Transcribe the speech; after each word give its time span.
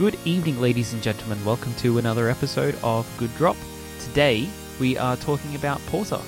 Good 0.00 0.18
evening, 0.24 0.58
ladies 0.62 0.94
and 0.94 1.02
gentlemen. 1.02 1.44
Welcome 1.44 1.74
to 1.74 1.98
another 1.98 2.30
episode 2.30 2.74
of 2.82 3.06
Good 3.18 3.36
Drop. 3.36 3.58
Today 3.98 4.48
we 4.80 4.96
are 4.96 5.14
talking 5.14 5.54
about 5.56 5.78
porter. 5.88 6.18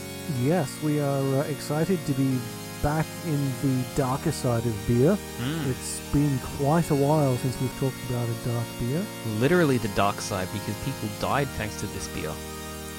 Yes, 0.43 0.71
we 0.83 1.01
are 1.01 1.37
uh, 1.37 1.45
excited 1.45 1.99
to 2.05 2.13
be 2.13 2.39
back 2.83 3.07
in 3.25 3.51
the 3.63 3.83
darker 3.97 4.31
side 4.31 4.67
of 4.67 4.87
beer. 4.87 5.17
Mm. 5.39 5.71
It's 5.71 6.01
been 6.13 6.39
quite 6.59 6.91
a 6.91 6.95
while 6.95 7.35
since 7.39 7.59
we've 7.63 7.81
talked 7.81 7.97
about 8.11 8.29
a 8.29 8.35
dark 8.47 8.67
beer. 8.79 9.03
Literally 9.39 9.79
the 9.79 9.89
dark 9.97 10.21
side 10.21 10.49
because 10.53 10.77
people 10.85 11.09
died 11.19 11.49
thanks 11.57 11.81
to 11.81 11.87
this 11.87 12.09
beer. 12.09 12.31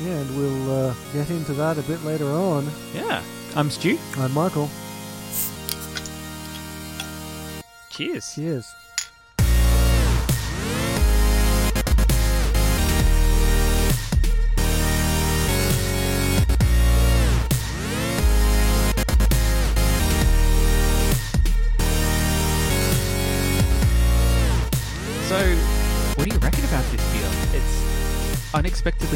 Yeah, 0.01 0.21
and 0.21 0.35
we'll 0.35 0.71
uh, 0.89 0.95
get 1.13 1.29
into 1.29 1.53
that 1.53 1.77
a 1.77 1.83
bit 1.83 2.03
later 2.03 2.25
on. 2.25 2.67
Yeah. 2.95 3.21
I'm 3.55 3.69
Stu. 3.69 3.99
I'm 4.17 4.33
Michael. 4.33 4.71
Cheers. 7.91 8.33
Cheers. 8.33 8.73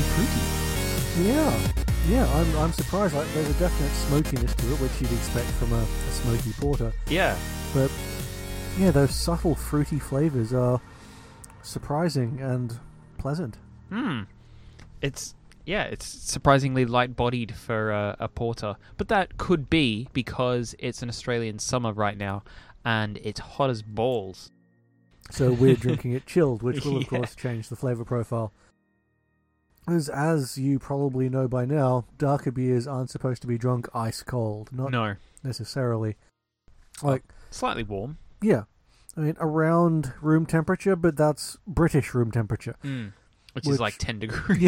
Fruity. 0.02 1.28
Yeah, 1.30 1.72
yeah, 2.08 2.34
I'm, 2.36 2.58
I'm 2.58 2.72
surprised. 2.74 3.16
Like, 3.16 3.28
there's 3.34 3.50
a 3.50 3.60
definite 3.60 3.90
smokiness 3.92 4.54
to 4.56 4.66
it, 4.74 4.80
which 4.82 5.02
you'd 5.02 5.12
expect 5.18 5.48
from 5.52 5.74
a, 5.74 5.82
a 5.82 6.12
smoky 6.12 6.52
porter. 6.60 6.94
Yeah. 7.08 7.38
But 7.74 7.92
yeah, 8.78 8.92
those 8.92 9.14
subtle 9.16 9.56
fruity 9.56 10.00
flavors 10.00 10.54
are 10.54 10.80
surprising 11.64 12.40
and 12.42 12.80
pleasant. 13.18 13.58
Hmm. 13.90 14.22
It's 15.02 15.34
yeah, 15.66 15.84
it's 15.84 16.06
surprisingly 16.06 16.86
light-bodied 16.86 17.54
for 17.56 17.92
uh, 17.92 18.16
a 18.20 18.30
porter, 18.30 18.78
but 18.98 19.10
that 19.10 19.38
could 19.38 19.70
be 19.70 20.08
because 20.14 20.76
it's 20.80 21.02
an 21.02 21.10
Australian 21.10 21.60
summer 21.60 21.92
right 21.92 22.18
now, 22.18 22.44
and 22.86 23.20
it's 23.22 23.40
hot 23.42 23.70
as 23.70 23.82
balls. 23.82 24.50
So 25.30 25.52
we're 25.52 25.76
drinking 25.88 26.14
it 26.14 26.26
chilled, 26.26 26.64
which 26.64 26.86
will 26.86 26.98
of 26.98 27.04
Yeah. 27.04 27.10
course 27.10 27.36
change 27.36 27.68
the 27.68 27.76
flavor 27.76 28.06
profile. 28.06 28.54
As 29.88 30.10
as 30.10 30.58
you 30.58 30.80
probably 30.80 31.30
know 31.30 31.48
by 31.48 31.66
now, 31.66 32.06
darker 32.18 32.52
beers 32.52 32.86
aren't 32.88 33.10
supposed 33.10 33.42
to 33.44 33.48
be 33.48 33.58
drunk 33.58 33.88
ice 33.94 34.22
cold, 34.22 34.70
not 34.72 34.92
no, 34.92 35.16
necessarily. 35.44 36.16
Like 37.02 37.24
slightly 37.52 37.84
warm. 37.84 38.18
yeah, 38.42 38.64
I 39.16 39.22
mean 39.22 39.38
around 39.40 40.14
room 40.22 40.46
temperature, 40.46 40.96
but 40.96 41.16
that's 41.16 41.58
British 41.66 42.14
room 42.14 42.32
temperature. 42.32 42.76
Mm. 42.84 43.14
Which, 43.54 43.66
Which- 43.66 43.74
is 43.76 43.80
like 43.80 43.98
ten 43.98 44.20
degrees. 44.26 44.62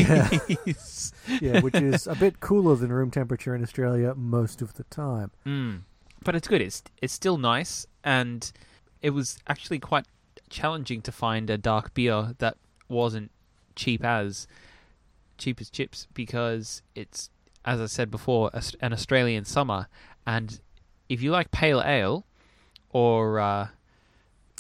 Yeah. 1.28 1.38
Yeah, 1.42 1.60
which 1.62 1.76
is 1.76 2.08
a 2.08 2.16
bit 2.16 2.40
cooler 2.40 2.76
than 2.76 2.92
room 2.92 3.12
temperature 3.12 3.54
in 3.54 3.62
Australia 3.62 4.14
most 4.16 4.62
of 4.62 4.76
the 4.76 4.84
time. 4.86 5.32
Mm. 5.46 5.82
But 6.24 6.36
it's 6.36 6.48
good. 6.48 6.62
It's 6.62 6.82
it's 7.02 7.14
still 7.14 7.38
nice, 7.38 7.86
and 8.04 8.50
it 9.02 9.10
was 9.10 9.38
actually 9.48 9.80
quite 9.80 10.06
challenging 10.50 11.02
to 11.02 11.12
find 11.12 11.50
a 11.50 11.58
dark 11.58 11.94
beer 11.94 12.36
that 12.40 12.56
wasn't 12.88 13.32
cheap 13.76 14.04
as 14.04 14.48
cheap 15.40 15.60
as 15.62 15.70
chips 15.70 16.08
because 16.14 16.82
it's 16.94 17.30
as 17.66 17.82
I 17.82 17.88
said 17.88 18.12
before 18.12 18.50
a- 18.54 18.62
an 18.82 18.94
Australian 18.94 19.46
summer, 19.46 19.88
and 20.26 20.60
if 21.10 21.22
you 21.22 21.32
like 21.32 21.50
pale 21.52 21.82
ale 21.84 22.26
or 22.92 23.40
uh, 23.40 23.68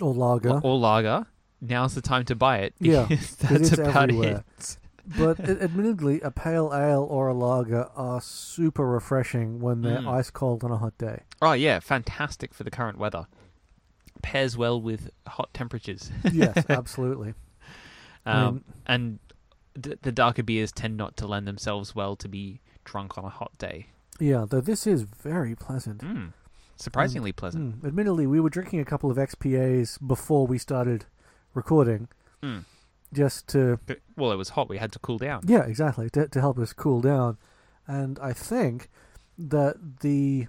Or 0.01 0.13
lager, 0.13 0.59
or 0.61 0.77
lager, 0.77 1.27
now's 1.61 1.93
the 1.95 2.01
time 2.01 2.25
to 2.25 2.35
buy 2.35 2.57
it. 2.59 2.73
Yeah, 2.79 3.05
that's 3.09 3.41
it's 3.43 3.71
about 3.73 3.95
everywhere. 4.09 4.43
it. 4.57 4.77
but 5.17 5.39
admittedly, 5.39 6.21
a 6.21 6.29
pale 6.29 6.71
ale 6.73 7.07
or 7.09 7.29
a 7.29 7.33
lager 7.33 7.89
are 7.95 8.21
super 8.21 8.85
refreshing 8.85 9.59
when 9.59 9.81
they're 9.81 9.99
Mm. 9.99 10.07
ice 10.19 10.29
cold 10.29 10.63
on 10.63 10.71
a 10.71 10.77
hot 10.77 10.97
day. 10.97 11.23
Oh 11.41 11.53
yeah, 11.53 11.79
fantastic 11.79 12.53
for 12.53 12.63
the 12.63 12.71
current 12.71 12.97
weather. 12.97 13.25
Pairs 14.21 14.57
well 14.57 14.79
with 14.81 15.09
hot 15.27 15.53
temperatures. 15.53 16.11
Yes, 16.31 16.65
absolutely. 16.69 17.33
I 18.25 18.31
Um, 18.43 18.53
mean- 18.55 18.63
and 18.85 19.19
the, 19.81 19.99
the 20.01 20.11
darker 20.11 20.43
beers 20.43 20.71
tend 20.71 20.97
not 20.97 21.15
to 21.17 21.27
lend 21.27 21.47
themselves 21.47 21.95
well 21.95 22.15
to 22.17 22.27
be 22.27 22.61
drunk 22.83 23.17
on 23.17 23.25
a 23.25 23.29
hot 23.29 23.51
day. 23.57 23.87
Yeah, 24.19 24.45
though 24.49 24.61
this 24.61 24.85
is 24.87 25.03
very 25.03 25.55
pleasant. 25.55 26.01
Mm. 26.01 26.33
Surprisingly 26.75 27.31
pleasant. 27.31 27.81
Mm. 27.81 27.87
Admittedly, 27.87 28.27
we 28.27 28.39
were 28.39 28.49
drinking 28.49 28.79
a 28.79 28.85
couple 28.85 29.09
of 29.11 29.17
XPAs 29.17 29.97
before 30.05 30.45
we 30.47 30.57
started 30.57 31.05
recording, 31.53 32.07
Mm. 32.43 32.65
just 33.13 33.47
to 33.49 33.79
But- 33.85 33.99
Well, 34.15 34.31
it 34.31 34.35
was 34.37 34.49
hot. 34.49 34.69
We 34.69 34.77
had 34.77 34.91
to 34.93 34.99
cool 34.99 35.17
down. 35.17 35.41
yeah, 35.45 35.63
exactly 35.63 36.09
to 36.11 36.27
to 36.27 36.39
help 36.41 36.57
us 36.59 36.73
cool 36.73 37.01
down. 37.01 37.37
And 37.87 38.19
I 38.19 38.33
think 38.33 38.89
that 39.37 39.99
the 40.01 40.47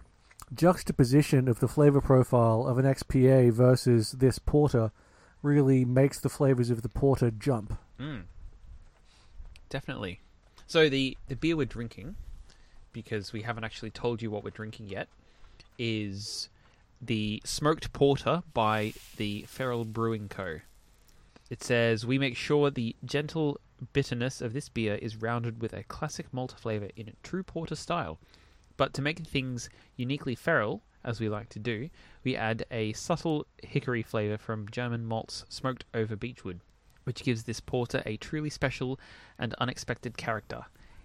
juxtaposition 0.55 1.49
of 1.49 1.61
the 1.61 1.69
flavor 1.69 2.01
profile 2.01 2.67
of 2.67 2.77
an 2.79 2.85
XPA 2.85 3.51
versus 3.53 4.13
this 4.13 4.39
porter 4.39 4.91
really 5.43 5.85
makes 5.85 6.21
the 6.21 6.29
flavors 6.29 6.71
of 6.71 6.83
the 6.83 6.89
porter 6.89 7.31
jump. 7.31 7.79
Mm. 7.99 8.25
Definitely. 9.71 10.21
So 10.67 10.89
the 10.89 11.17
the 11.29 11.37
beer 11.37 11.57
we're 11.57 11.65
drinking, 11.65 12.17
because 12.93 13.33
we 13.33 13.43
haven't 13.43 13.65
actually 13.65 13.91
told 13.91 14.21
you 14.21 14.31
what 14.31 14.45
we're 14.45 14.51
drinking 14.51 14.89
yet, 14.89 15.09
is 15.79 16.49
the 17.01 17.41
smoked 17.45 17.93
porter 17.93 18.43
by 18.53 18.93
the 19.17 19.45
Feral 19.49 19.85
Brewing 19.85 20.29
Co. 20.29 20.59
It 21.49 21.63
says 21.63 22.05
we 22.05 22.19
make 22.19 22.37
sure 22.37 22.71
the 22.71 22.97
gentle 23.05 23.61
bitterness 23.93 24.41
of 24.41 24.53
this 24.53 24.69
beer 24.69 24.97
is 24.97 25.17
rounded 25.17 25.63
with 25.63 25.73
a 25.73 25.85
classic 25.85 26.27
malt 26.33 26.55
flavor 26.59 26.89
in 26.97 27.09
a 27.09 27.27
true 27.27 27.45
porter 27.45 27.77
style. 27.77 28.19
But 28.77 28.93
to 28.95 29.03
make 29.03 29.21
things 29.21 29.71
uniquely 29.97 30.35
feral, 30.35 30.83
as 31.05 31.21
we 31.21 31.29
like 31.29 31.49
to 31.51 31.59
do, 31.59 31.91
we 32.25 32.37
add 32.37 32.65
a 32.71 32.93
subtle 32.95 33.47
hickory 33.63 34.03
flavor 34.03 34.37
from 34.37 34.69
German 34.71 35.07
malts 35.07 35.45
smoked 35.49 35.85
over 35.95 36.17
beechwood 36.17 36.61
which 37.11 37.25
gives 37.25 37.43
this 37.43 37.59
porter 37.59 38.05
a 38.07 38.17
truly 38.19 38.51
special 38.51 38.97
and 39.37 39.53
unexpected 39.55 40.17
character. 40.17 40.61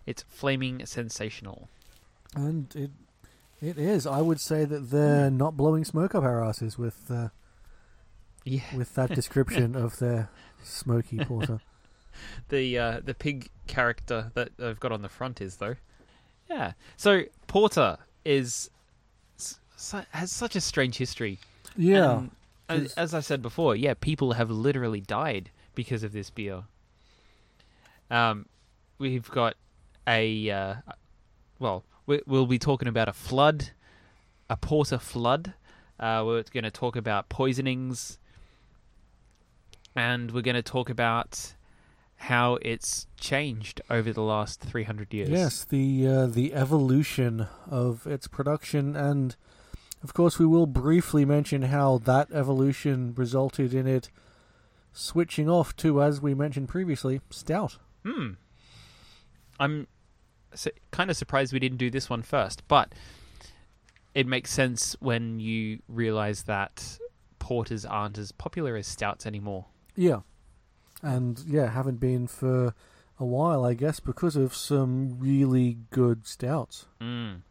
It's 0.06 0.22
flaming 0.30 0.86
sensational. 0.86 1.68
And 2.36 2.72
it 2.76 2.92
it 3.60 3.80
is. 3.80 4.06
I 4.06 4.22
would 4.22 4.40
say 4.40 4.64
that 4.66 4.92
they're 4.92 5.32
not 5.32 5.58
blowing 5.58 5.84
smoke 5.84 6.14
up 6.14 6.24
our 6.24 6.44
asses 6.44 6.78
with 6.78 7.10
uh, 7.10 7.30
Yeah. 8.44 8.62
with 8.78 8.94
that 8.94 9.10
description 9.16 9.76
of 9.76 9.98
their 9.98 10.30
smoky 10.64 11.18
porter. 11.26 11.60
The 12.48 12.78
uh, 12.80 13.00
the 13.04 13.14
pig 13.14 13.50
character 13.68 14.32
that 14.36 14.50
I've 14.64 14.80
got 14.80 14.94
on 14.94 15.02
the 15.02 15.10
front 15.10 15.42
is 15.42 15.58
though. 15.58 15.76
Yeah. 16.50 16.72
So 16.96 17.24
porter 17.48 17.98
is 18.24 18.70
has 20.12 20.32
such 20.32 20.56
a 20.56 20.62
strange 20.62 20.98
history. 20.98 21.40
Yeah, 21.76 22.20
And 22.20 22.32
as, 22.70 22.82
'cause- 22.82 22.94
as 22.94 23.14
I 23.16 23.20
said 23.20 23.42
before, 23.42 23.76
yeah, 23.76 23.96
people 24.00 24.34
have 24.34 24.50
literally 24.50 25.02
died 25.02 25.50
because 25.76 26.04
of 26.04 26.14
this 26.14 26.30
beer. 26.30 26.64
Um, 28.10 28.48
we've 28.98 29.30
got 29.30 29.56
a 30.08 30.50
uh, 30.50 30.76
well, 31.60 31.84
we, 32.06 32.22
we'll 32.26 32.48
be 32.48 32.60
talking 32.60 32.88
about 32.88 33.08
a 33.08 33.14
flood, 33.14 33.72
a 34.50 34.58
porter 34.58 34.98
flood. 34.98 35.54
Uh, 36.00 36.24
we're 36.26 36.44
going 36.44 36.64
to 36.64 36.72
talk 36.72 36.96
about 36.96 37.30
poisonings, 37.30 38.20
and 39.96 40.32
we're 40.32 40.42
going 40.42 40.56
to 40.56 40.62
talk 40.62 40.90
about 40.90 41.56
how 42.18 42.58
it's 42.62 43.08
changed 43.18 43.82
over 43.90 44.12
the 44.14 44.22
last 44.22 44.62
three 44.62 44.84
hundred 44.84 45.14
years. 45.14 45.30
yes, 45.30 45.64
the 45.66 46.08
uh, 46.08 46.26
the 46.28 46.54
evolution 46.54 47.48
of 47.70 48.06
its 48.08 48.28
production, 48.28 48.96
and 48.96 49.36
of 50.04 50.14
course, 50.14 50.38
we 50.38 50.46
will 50.46 50.68
briefly 50.68 51.26
mention 51.26 51.64
how 51.64 51.98
that 52.00 52.32
evolution 52.32 53.14
resulted 53.16 53.74
in 53.74 53.88
it 53.88 54.10
switching 54.96 55.50
off 55.50 55.76
to, 55.78 56.02
as 56.02 56.22
we 56.22 56.34
mentioned 56.34 56.70
previously, 56.70 57.22
stout. 57.30 57.78
Hmm. 58.04 58.32
I'm 59.60 59.88
su- 60.54 60.72
kind 60.92 61.10
of 61.12 61.18
surprised 61.18 61.54
we 61.54 61.60
didn't 61.60 61.78
do 61.78 61.92
this 61.92 62.10
one 62.10 62.22
first, 62.24 62.64
but 62.68 62.94
it 64.14 64.26
makes 64.26 64.52
sense 64.52 64.96
when 65.00 65.40
you 65.40 65.80
realize 65.88 66.44
that 66.44 66.98
porters 67.40 67.86
aren't 67.86 68.18
as 68.18 68.32
popular 68.32 68.76
as 68.76 68.88
stouts 68.88 69.26
anymore. 69.26 69.66
Yeah, 69.96 70.22
and 71.04 71.40
yeah, 71.46 71.70
haven't 71.70 72.00
been 72.00 72.28
for 72.28 72.74
a 73.20 73.26
while, 73.26 73.66
I 73.66 73.74
guess, 73.74 74.00
because 74.00 74.36
of 74.36 74.56
some 74.56 75.20
really 75.20 75.78
good 75.90 76.26
stouts. 76.26 76.86
Mm. 77.02 77.42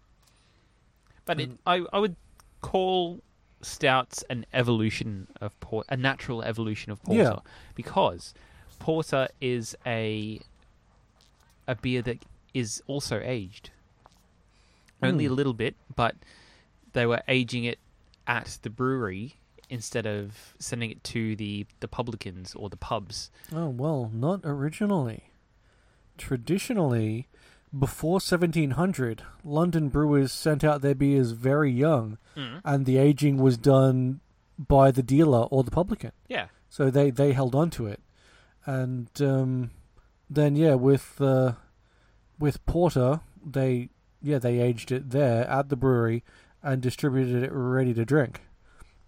But 1.25 1.41
it, 1.41 1.51
Um, 1.51 1.59
I, 1.67 1.85
I 1.93 1.99
would 1.99 2.17
call 2.61 3.23
stouts 3.65 4.23
an 4.31 4.47
evolution 4.53 5.27
of 5.41 5.59
port, 5.61 5.87
a 5.89 5.97
natural 5.97 6.43
evolution 6.43 6.93
of 6.93 7.03
porter, 7.03 7.23
Yeah. 7.23 7.39
because 7.75 8.35
porter 8.79 9.29
is 9.41 9.75
a 9.87 10.41
a 11.67 11.75
beer 11.75 12.03
that 12.03 12.23
is 12.53 12.83
also 12.87 13.21
aged. 13.25 13.71
Only 15.03 15.25
a 15.27 15.29
Hmm. 15.29 15.35
little 15.35 15.55
bit, 15.55 15.75
but 15.97 16.15
they 16.93 17.07
were 17.07 17.23
aging 17.27 17.65
it 17.65 17.79
at 18.27 18.59
the 18.63 18.71
brewery 18.71 19.37
instead 19.71 20.07
of 20.07 20.55
sending 20.59 20.91
it 20.91 21.03
to 21.05 21.35
the 21.37 21.67
the 21.81 21.89
publicans 21.89 22.55
or 22.55 22.69
the 22.69 22.77
pubs. 22.77 23.31
Oh, 23.53 23.69
well, 23.71 24.11
not 24.13 24.41
originally. 24.45 25.31
Traditionally, 26.19 27.27
before 27.79 28.15
1700, 28.15 29.23
London 29.45 29.89
brewers 29.89 30.33
sent 30.33 30.63
out 30.65 30.81
their 30.83 30.95
beers 30.95 31.33
very 31.33 31.71
young, 31.71 32.19
Mm. 32.37 32.61
and 32.65 32.87
the 32.87 32.97
aging 32.99 33.39
was 33.39 33.57
done 33.59 34.21
by 34.59 34.91
the 34.91 35.03
dealer 35.03 35.43
or 35.51 35.63
the 35.65 35.71
publican. 35.71 36.13
Yeah. 36.29 36.47
So 36.69 36.91
they, 36.91 37.11
they 37.11 37.33
held 37.33 37.55
on 37.55 37.71
to 37.71 37.87
it. 37.87 38.01
And 38.67 39.09
um, 39.21 39.71
then, 40.31 40.57
yeah, 40.57 40.75
with 40.75 41.21
uh, 41.21 41.53
with 42.39 42.65
porter, 42.67 43.21
they 43.45 43.91
yeah 44.23 44.39
they 44.39 44.59
aged 44.61 44.91
it 44.91 45.11
there 45.11 45.47
at 45.49 45.69
the 45.69 45.77
brewery 45.77 46.25
and 46.63 46.81
distributed 46.81 47.43
it 47.43 47.53
ready 47.53 47.93
to 47.95 48.05
drink, 48.07 48.41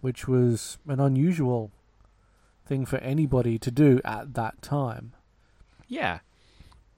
which 0.02 0.28
was 0.28 0.76
an 0.86 1.00
unusual 1.00 1.70
thing 2.66 2.84
for 2.84 2.98
anybody 2.98 3.58
to 3.58 3.70
do 3.70 4.00
at 4.04 4.34
that 4.34 4.60
time. 4.60 5.14
Yeah, 5.88 6.18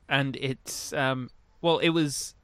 and 0.09 0.35
it's 0.37 0.93
um, 0.93 1.31
well, 1.61 1.79
it 1.79 1.91
was, 1.91 2.35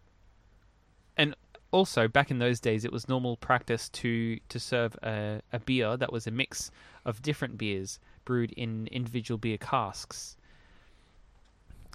and 1.16 1.34
also 1.70 2.08
back 2.08 2.30
in 2.30 2.38
those 2.38 2.60
days, 2.60 2.84
it 2.84 2.92
was 2.92 3.08
normal 3.08 3.36
practice 3.36 3.88
to 3.90 4.38
to 4.48 4.60
serve 4.60 4.96
a, 5.02 5.40
a 5.52 5.58
beer 5.58 5.96
that 5.96 6.12
was 6.12 6.26
a 6.26 6.30
mix 6.30 6.70
of 7.04 7.22
different 7.22 7.58
beers 7.58 7.98
brewed 8.24 8.52
in 8.52 8.86
individual 8.88 9.38
beer 9.38 9.58
casks. 9.58 10.36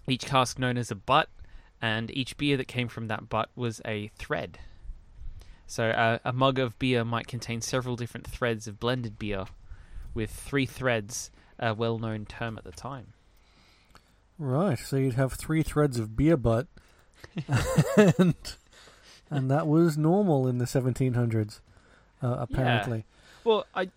Each 0.08 0.26
cask 0.26 0.60
known 0.60 0.78
as 0.78 0.92
a 0.92 0.96
butt, 0.96 1.30
and 1.82 2.12
each 2.12 2.38
beer 2.38 2.58
that 2.58 2.68
came 2.68 2.88
from 2.88 3.08
that 3.08 3.30
butt 3.30 3.50
was 3.56 3.82
a 3.86 4.10
thread. 4.18 4.60
So 5.68 5.90
uh, 5.92 6.18
a 6.26 6.34
mug 6.34 6.58
of 6.58 6.80
beer 6.80 7.06
might 7.06 7.28
contain 7.28 7.62
several 7.62 7.96
different 7.96 8.26
threads 8.26 8.68
of 8.68 8.80
blended 8.80 9.20
beer, 9.20 9.46
with 10.16 10.32
three 10.32 10.66
threads, 10.66 11.30
a 11.60 11.76
well-known 11.76 12.26
term 12.26 12.58
at 12.58 12.64
the 12.64 12.72
time. 12.72 13.14
Right, 14.40 14.80
so 14.80 14.96
you'd 14.96 15.14
have 15.14 15.34
three 15.34 15.62
threads 15.62 16.00
of 16.00 16.16
beer 16.16 16.38
butt, 16.38 16.68
and 18.18 18.36
and 19.30 19.52
that 19.52 19.68
was 19.68 19.98
normal 19.98 20.48
in 20.48 20.58
the 20.58 20.66
1700s, 20.66 21.60
uh, 22.22 22.38
apparently. 22.40 23.06
Well, 23.44 23.66
I 23.76 23.90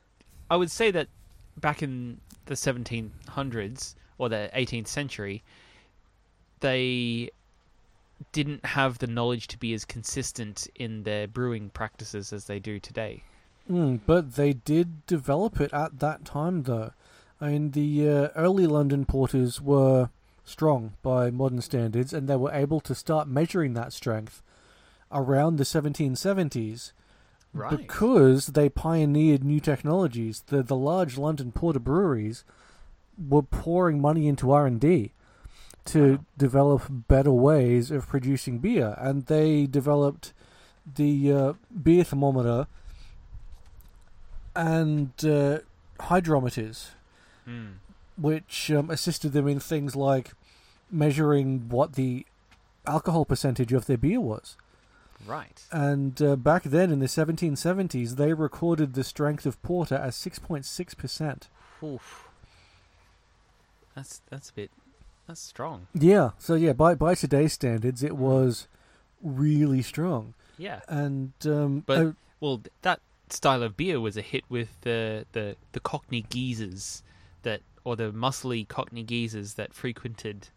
I 0.51 0.57
would 0.57 0.71
say 0.71 0.91
that 0.91 1.09
back 1.57 1.83
in 1.83 2.21
the 2.47 2.55
1700s 2.55 3.95
or 4.19 4.29
the 4.29 4.51
18th 4.55 4.89
century, 4.89 5.43
they 6.61 7.31
didn't 8.33 8.65
have 8.65 8.99
the 8.99 9.07
knowledge 9.07 9.49
to 9.49 9.59
be 9.59 9.73
as 9.73 9.85
consistent 9.85 10.69
in 10.75 11.03
their 11.03 11.27
brewing 11.27 11.71
practices 11.71 12.33
as 12.33 12.45
they 12.45 12.59
do 12.59 12.79
today. 12.79 13.23
Mm, 13.71 14.01
but 14.07 14.35
they 14.35 14.53
did 14.53 15.07
develop 15.07 15.61
it 15.61 15.73
at 15.73 15.99
that 16.01 16.25
time, 16.25 16.65
though. 16.65 16.93
I 17.41 17.49
mean, 17.49 17.71
the 17.73 18.09
uh, 18.09 18.29
early 18.37 18.67
London 18.67 19.05
porters 19.05 19.61
were 19.61 20.11
strong 20.45 20.95
by 21.03 21.31
modern 21.31 21.61
standards, 21.63 22.13
and 22.13 22.29
they 22.29 22.37
were 22.37 22.53
able 22.53 22.81
to 22.81 22.95
start 22.95 23.29
measuring 23.29 23.75
that 23.75 23.93
strength 23.93 24.43
around 25.11 25.57
the 25.57 25.65
1770s 25.65 26.93
because 27.77 28.47
they 28.49 28.69
pioneered 28.69 29.45
new 29.45 29.61
technologies. 29.61 30.43
The 30.47 30.63
the 30.63 30.77
large 30.77 31.19
London 31.19 31.53
porter 31.53 31.79
breweries 31.79 32.45
were 33.29 33.43
pouring 33.43 34.01
money 34.01 34.27
into 34.27 34.51
R 34.51 34.67
and 34.67 34.81
D 34.81 35.13
to 35.85 36.13
Wow. 36.13 36.19
develop 36.39 36.83
better 37.09 37.33
ways 37.33 37.91
of 37.91 38.07
producing 38.09 38.59
beer, 38.59 38.95
and 38.99 39.27
they 39.27 39.67
developed 39.67 40.33
the 40.97 41.33
uh, 41.33 41.53
beer 41.83 42.05
thermometer 42.05 42.67
and 44.55 45.11
uh, 45.25 45.59
hydrometers, 46.01 46.91
Mm. 47.47 47.73
Which 48.17 48.71
um, 48.71 48.91
assisted 48.91 49.33
them 49.33 49.49
in 49.49 49.61
things 49.61 49.97
like 49.97 50.33
measuring 50.91 51.69
what 51.69 51.95
the 51.95 52.27
alcohol 52.87 53.25
percentage 53.25 53.73
of 53.73 53.87
their 53.87 53.97
beer 53.97 54.21
was. 54.21 54.57
Right. 55.27 55.63
And 55.71 56.21
uh, 56.21 56.37
back 56.37 56.65
then 56.65 56.91
in 56.91 56.99
the 56.99 57.07
1770s, 57.07 58.17
they 58.17 58.33
recorded 58.35 58.95
the 58.95 59.05
strength 59.05 59.47
of 59.47 59.61
porter 59.63 59.95
as 59.95 60.17
6.6%. 60.17 61.43
Oof. 61.85 62.29
That's 63.95 64.23
that's 64.31 64.51
a 64.51 64.55
bit 64.55 64.71
that's 65.27 65.41
strong. 65.41 65.87
Yeah, 65.95 66.31
so 66.39 66.55
yeah, 66.55 66.73
by 66.73 66.95
by 66.95 67.15
today's 67.15 67.53
standards, 67.53 68.03
it 68.03 68.17
was 68.17 68.67
really 69.23 69.83
strong. 69.83 70.35
Yeah. 70.59 70.81
And 70.89 71.33
um, 71.45 71.81
But- 71.87 72.15
Well, 72.41 72.63
that 72.83 73.01
style 73.29 73.63
of 73.63 73.77
beer 73.77 74.01
was 74.01 74.17
a 74.17 74.23
hit 74.23 74.45
with 74.49 74.81
the 74.81 75.27
the 75.33 75.57
the 75.73 75.81
Cockney 75.81 76.25
geezers 76.31 77.03
that 77.43 77.61
or 77.85 77.97
the 77.97 78.13
muscly 78.13 78.67
Cockney 78.67 79.03
geezers 79.03 79.55
that 79.55 79.75
frequented 79.75 80.49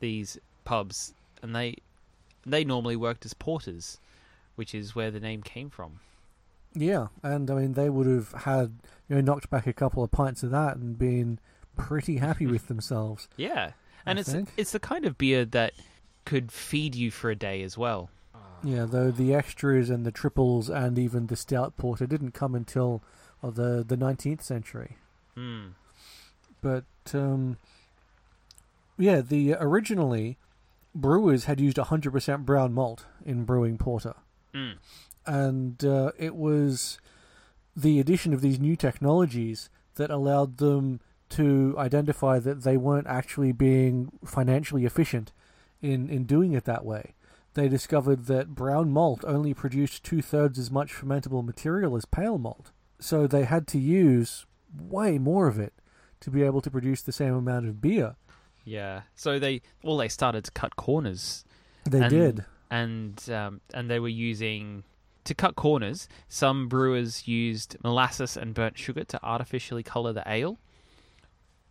these 0.00 0.38
pubs, 0.64 1.14
and 1.42 1.54
they 1.54 1.76
they 2.44 2.64
normally 2.64 2.96
worked 2.96 3.24
as 3.24 3.34
porters, 3.34 3.98
which 4.56 4.74
is 4.74 4.94
where 4.94 5.10
the 5.10 5.20
name 5.20 5.42
came 5.42 5.70
from. 5.70 6.00
yeah, 6.74 7.08
and 7.22 7.50
I 7.50 7.54
mean 7.54 7.72
they 7.74 7.88
would 7.90 8.06
have 8.06 8.32
had 8.32 8.78
you 9.08 9.14
know 9.16 9.20
knocked 9.20 9.50
back 9.50 9.66
a 9.66 9.72
couple 9.72 10.02
of 10.02 10.10
pints 10.10 10.42
of 10.42 10.50
that 10.50 10.76
and 10.76 10.98
been 10.98 11.38
pretty 11.76 12.16
happy 12.16 12.46
with 12.46 12.66
themselves. 12.68 13.28
Yeah, 13.36 13.72
and 14.04 14.18
I 14.18 14.20
it's 14.20 14.32
think. 14.32 14.48
it's 14.56 14.72
the 14.72 14.80
kind 14.80 15.04
of 15.04 15.16
beer 15.18 15.44
that 15.44 15.72
could 16.24 16.50
feed 16.52 16.94
you 16.94 17.10
for 17.10 17.30
a 17.30 17.36
day 17.36 17.62
as 17.62 17.76
well. 17.78 18.10
Yeah, 18.64 18.84
though 18.88 19.10
the 19.10 19.34
extras 19.34 19.90
and 19.90 20.06
the 20.06 20.12
triples 20.12 20.70
and 20.70 20.96
even 20.96 21.26
the 21.26 21.34
stout 21.34 21.76
porter 21.76 22.06
didn't 22.06 22.30
come 22.30 22.54
until 22.54 23.02
uh, 23.42 23.50
the 23.50 23.84
the 23.86 23.96
19th 23.96 24.42
century. 24.42 24.96
Hmm. 25.36 25.68
But 26.62 26.84
um, 27.12 27.58
yeah, 28.98 29.20
the 29.20 29.54
originally 29.58 30.38
brewers 30.94 31.44
had 31.44 31.60
used 31.60 31.76
100% 31.76 32.44
brown 32.44 32.72
malt 32.72 33.06
in 33.24 33.44
brewing 33.44 33.78
porter, 33.78 34.14
Mm. 34.54 34.74
and 35.26 35.82
uh, 35.84 36.12
it 36.18 36.34
was 36.36 36.98
the 37.74 37.98
addition 37.98 38.34
of 38.34 38.42
these 38.42 38.60
new 38.60 38.76
technologies 38.76 39.70
that 39.94 40.10
allowed 40.10 40.58
them 40.58 41.00
to 41.30 41.74
identify 41.78 42.38
that 42.38 42.62
they 42.62 42.76
weren't 42.76 43.06
actually 43.06 43.50
being 43.52 44.12
financially 44.26 44.84
efficient 44.84 45.32
in 45.80 46.10
in 46.10 46.24
doing 46.24 46.52
it 46.52 46.64
that 46.66 46.84
way. 46.84 47.14
They 47.54 47.68
discovered 47.68 48.26
that 48.26 48.54
brown 48.54 48.90
malt 48.92 49.24
only 49.26 49.54
produced 49.54 50.04
two 50.04 50.20
thirds 50.22 50.58
as 50.58 50.70
much 50.70 50.92
fermentable 50.92 51.44
material 51.44 51.96
as 51.96 52.04
pale 52.04 52.36
malt, 52.38 52.70
so 53.00 53.26
they 53.26 53.44
had 53.44 53.66
to 53.68 53.78
use 53.78 54.44
way 54.78 55.18
more 55.18 55.46
of 55.48 55.58
it 55.58 55.72
to 56.22 56.30
be 56.30 56.42
able 56.42 56.60
to 56.62 56.70
produce 56.70 57.02
the 57.02 57.12
same 57.12 57.34
amount 57.34 57.66
of 57.68 57.80
beer. 57.80 58.16
Yeah. 58.64 59.02
So 59.14 59.38
they 59.38 59.60
well 59.82 59.96
they 59.96 60.08
started 60.08 60.44
to 60.44 60.50
cut 60.52 60.76
corners 60.76 61.44
They 61.84 62.00
And- 62.00 62.10
did. 62.10 62.44
and 62.70 63.30
um, 63.30 63.60
and 63.74 63.90
they 63.90 64.00
were 64.00 64.08
using 64.08 64.84
to 65.24 65.34
cut 65.34 65.54
corners. 65.56 66.08
Some 66.28 66.68
brewers 66.68 67.28
used 67.28 67.76
molasses 67.84 68.36
and 68.36 68.54
burnt 68.54 68.76
sugar 68.78 69.04
to 69.04 69.22
artificially 69.22 69.82
color 69.84 70.12
the 70.12 70.24
ale, 70.26 70.58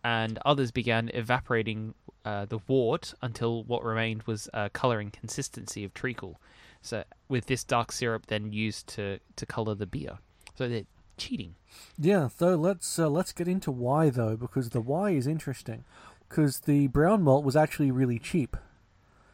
and 0.04 0.38
others 0.44 0.70
began 0.70 1.10
evaporating 1.14 1.94
uh, 2.24 2.44
the 2.46 2.58
wort 2.66 3.14
until 3.22 3.64
what 3.64 3.84
remained 3.84 4.22
was 4.24 4.48
a 4.54 4.70
coloring 4.70 5.10
consistency 5.10 5.84
of 5.84 5.92
treacle. 5.94 6.40
So 6.80 7.04
with 7.28 7.46
this 7.46 7.62
dark 7.64 7.92
syrup 7.92 8.26
then 8.26 8.52
used 8.52 8.86
to 8.88 9.18
to 9.36 9.46
color 9.46 9.74
the 9.74 9.86
beer. 9.86 10.18
So 10.56 10.68
they're 10.68 10.84
cheating. 11.22 11.54
Yeah, 11.98 12.28
so 12.28 12.54
let's 12.56 12.98
uh, 12.98 13.08
let's 13.08 13.32
get 13.32 13.48
into 13.48 13.70
why 13.70 14.10
though, 14.10 14.36
because 14.36 14.70
the 14.70 14.80
why 14.80 15.10
is 15.10 15.26
interesting. 15.26 15.84
Because 16.28 16.60
the 16.60 16.86
brown 16.88 17.22
malt 17.22 17.44
was 17.44 17.56
actually 17.56 17.90
really 17.90 18.18
cheap, 18.18 18.56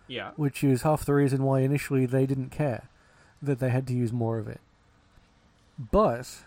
Yeah. 0.08 0.32
which 0.36 0.64
is 0.64 0.82
half 0.82 1.04
the 1.04 1.14
reason 1.14 1.44
why 1.44 1.60
initially 1.60 2.06
they 2.06 2.26
didn't 2.26 2.50
care 2.50 2.88
that 3.40 3.60
they 3.60 3.70
had 3.70 3.86
to 3.86 3.94
use 3.94 4.12
more 4.12 4.38
of 4.38 4.48
it. 4.48 4.60
But 5.78 6.44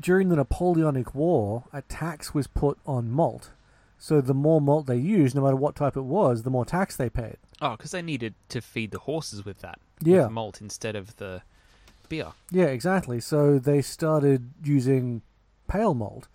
during 0.00 0.28
the 0.28 0.36
Napoleonic 0.36 1.14
War, 1.14 1.64
a 1.72 1.82
tax 1.82 2.32
was 2.34 2.46
put 2.46 2.78
on 2.86 3.10
malt. 3.10 3.50
So 3.98 4.20
the 4.20 4.34
more 4.34 4.60
malt 4.60 4.86
they 4.86 4.96
used, 4.96 5.34
no 5.34 5.42
matter 5.42 5.56
what 5.56 5.76
type 5.76 5.96
it 5.96 6.02
was, 6.02 6.42
the 6.42 6.50
more 6.50 6.64
tax 6.64 6.96
they 6.96 7.10
paid. 7.10 7.36
Oh, 7.60 7.72
because 7.76 7.90
they 7.92 8.02
needed 8.02 8.34
to 8.48 8.60
feed 8.60 8.90
the 8.90 8.98
horses 9.00 9.44
with 9.44 9.60
that. 9.60 9.78
Yeah. 10.00 10.22
With 10.24 10.32
malt 10.32 10.60
instead 10.60 10.96
of 10.96 11.16
the 11.16 11.42
beer. 12.12 12.32
Yeah, 12.50 12.66
exactly. 12.78 13.18
So 13.20 13.58
they 13.58 13.80
started 13.82 14.40
using 14.62 15.22
pale 15.68 15.94
malt 15.94 16.28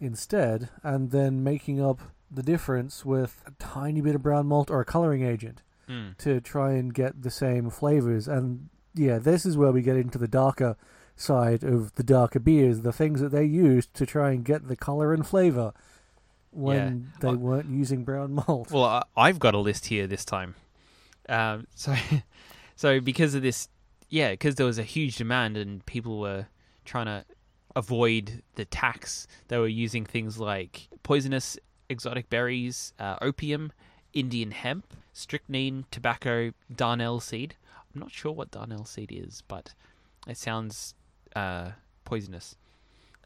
instead, 0.00 0.68
and 0.82 1.10
then 1.10 1.42
making 1.42 1.82
up 1.82 1.98
the 2.30 2.42
difference 2.42 3.04
with 3.04 3.42
a 3.46 3.50
tiny 3.58 4.00
bit 4.00 4.14
of 4.14 4.22
brown 4.22 4.46
malt 4.46 4.70
or 4.70 4.80
a 4.80 4.84
coloring 4.84 5.22
agent 5.24 5.62
Mm. 5.88 6.16
to 6.18 6.40
try 6.40 6.72
and 6.72 6.92
get 6.92 7.22
the 7.22 7.30
same 7.30 7.70
flavors. 7.70 8.28
And 8.28 8.68
yeah, 8.94 9.18
this 9.18 9.46
is 9.46 9.56
where 9.56 9.72
we 9.72 9.80
get 9.82 9.96
into 9.96 10.18
the 10.18 10.28
darker 10.28 10.76
side 11.16 11.64
of 11.64 11.94
the 11.94 12.02
darker 12.02 12.38
beers, 12.38 12.82
the 12.82 12.92
things 12.92 13.20
that 13.22 13.30
they 13.32 13.44
used 13.44 13.94
to 13.94 14.04
try 14.04 14.30
and 14.32 14.44
get 14.44 14.68
the 14.68 14.76
color 14.76 15.14
and 15.14 15.26
flavor 15.26 15.72
when 16.50 17.12
they 17.20 17.28
Uh, 17.28 17.34
weren't 17.36 17.70
using 17.70 18.04
brown 18.04 18.32
malt. 18.34 18.70
Well, 18.70 18.84
I- 18.84 19.04
I've 19.16 19.38
got 19.38 19.54
a 19.54 19.58
list 19.58 19.86
here 19.86 20.06
this 20.06 20.24
time. 20.26 20.54
Um, 21.28 21.66
so, 21.74 21.94
so 22.76 23.00
because 23.00 23.34
of 23.34 23.42
this, 23.42 23.68
yeah, 24.08 24.30
because 24.30 24.54
there 24.54 24.66
was 24.66 24.78
a 24.78 24.84
huge 24.84 25.16
demand 25.16 25.56
and 25.56 25.84
people 25.86 26.18
were 26.18 26.46
trying 26.84 27.06
to 27.06 27.24
avoid 27.76 28.42
the 28.56 28.64
tax, 28.64 29.26
they 29.48 29.58
were 29.58 29.68
using 29.68 30.04
things 30.04 30.38
like 30.38 30.88
poisonous 31.02 31.58
exotic 31.88 32.28
berries, 32.28 32.92
uh, 32.98 33.16
opium, 33.22 33.72
Indian 34.12 34.50
hemp, 34.50 34.94
strychnine, 35.12 35.84
tobacco, 35.90 36.52
darnel 36.72 37.20
seed. 37.22 37.54
I'm 37.94 38.00
not 38.00 38.10
sure 38.10 38.32
what 38.32 38.50
darnel 38.50 38.86
seed 38.86 39.12
is, 39.12 39.42
but 39.48 39.74
it 40.26 40.36
sounds 40.36 40.94
uh, 41.36 41.70
poisonous. 42.04 42.56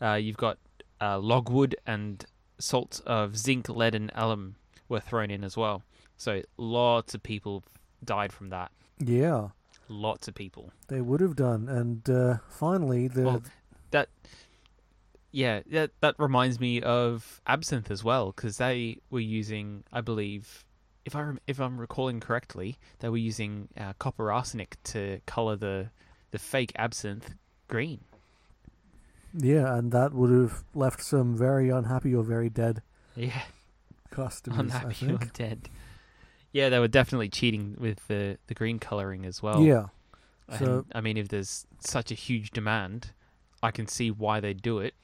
Uh, 0.00 0.14
you've 0.14 0.36
got 0.36 0.58
uh, 1.00 1.18
logwood 1.18 1.76
and 1.86 2.24
salts 2.58 3.00
of 3.00 3.36
zinc, 3.36 3.68
lead, 3.68 3.94
and 3.94 4.10
alum 4.14 4.56
were 4.88 5.00
thrown 5.00 5.30
in 5.30 5.44
as 5.44 5.56
well. 5.56 5.82
So 6.16 6.42
lots 6.56 7.14
of 7.14 7.22
people 7.22 7.64
died 8.04 8.32
from 8.32 8.50
that. 8.50 8.70
Yeah, 8.98 9.48
Lots 9.88 10.28
of 10.28 10.34
people. 10.34 10.72
they 10.88 11.00
would 11.00 11.20
have 11.20 11.36
done. 11.36 11.68
And 11.68 12.08
uh, 12.08 12.38
finally, 12.48 13.08
the 13.08 13.22
Well, 13.24 13.42
that 13.90 14.08
yeah, 15.30 15.60
that 15.70 15.90
that 16.00 16.14
reminds 16.18 16.60
me 16.60 16.80
of 16.82 17.40
absinthe 17.46 17.90
as 17.90 18.04
well 18.04 18.32
because 18.32 18.58
they 18.58 18.98
were 19.10 19.20
using, 19.20 19.84
I 19.92 20.00
believe, 20.00 20.64
if 21.04 21.14
I 21.16 21.32
if 21.46 21.58
I'm 21.60 21.78
recalling 21.80 22.20
correctly, 22.20 22.78
they 23.00 23.08
were 23.08 23.16
using 23.16 23.68
uh, 23.76 23.92
copper 23.98 24.30
arsenic 24.30 24.76
to 24.84 25.20
color 25.26 25.56
the 25.56 25.90
the 26.30 26.38
fake 26.38 26.72
absinthe 26.76 27.34
green. 27.68 28.00
yeah, 29.34 29.76
and 29.76 29.92
that 29.92 30.12
would 30.12 30.30
have 30.30 30.62
left 30.74 31.02
some 31.02 31.36
very 31.36 31.70
unhappy 31.70 32.14
or 32.14 32.22
very 32.22 32.48
dead 32.50 32.82
Yeah, 33.16 33.42
customers. 34.10 34.58
Unhappy 34.60 35.12
or 35.12 35.18
dead. 35.32 35.68
Yeah, 36.52 36.68
they 36.68 36.78
were 36.78 36.88
definitely 36.88 37.28
cheating 37.28 37.76
with 37.78 38.06
the 38.09 38.38
the 38.47 38.54
green 38.54 38.78
coloring 38.78 39.25
as 39.25 39.42
well. 39.42 39.62
yeah, 39.62 39.87
And, 40.49 40.59
So- 40.59 40.85
I 40.94 41.00
mean, 41.00 41.16
if 41.16 41.28
there's 41.28 41.66
such 41.80 42.11
a 42.11 42.14
huge 42.14 42.50
demand, 42.50 43.11
I 43.62 43.71
can 43.71 43.87
see 43.87 44.11
why 44.11 44.40
they 44.40 44.52
do 44.54 44.78
it. 44.78 44.94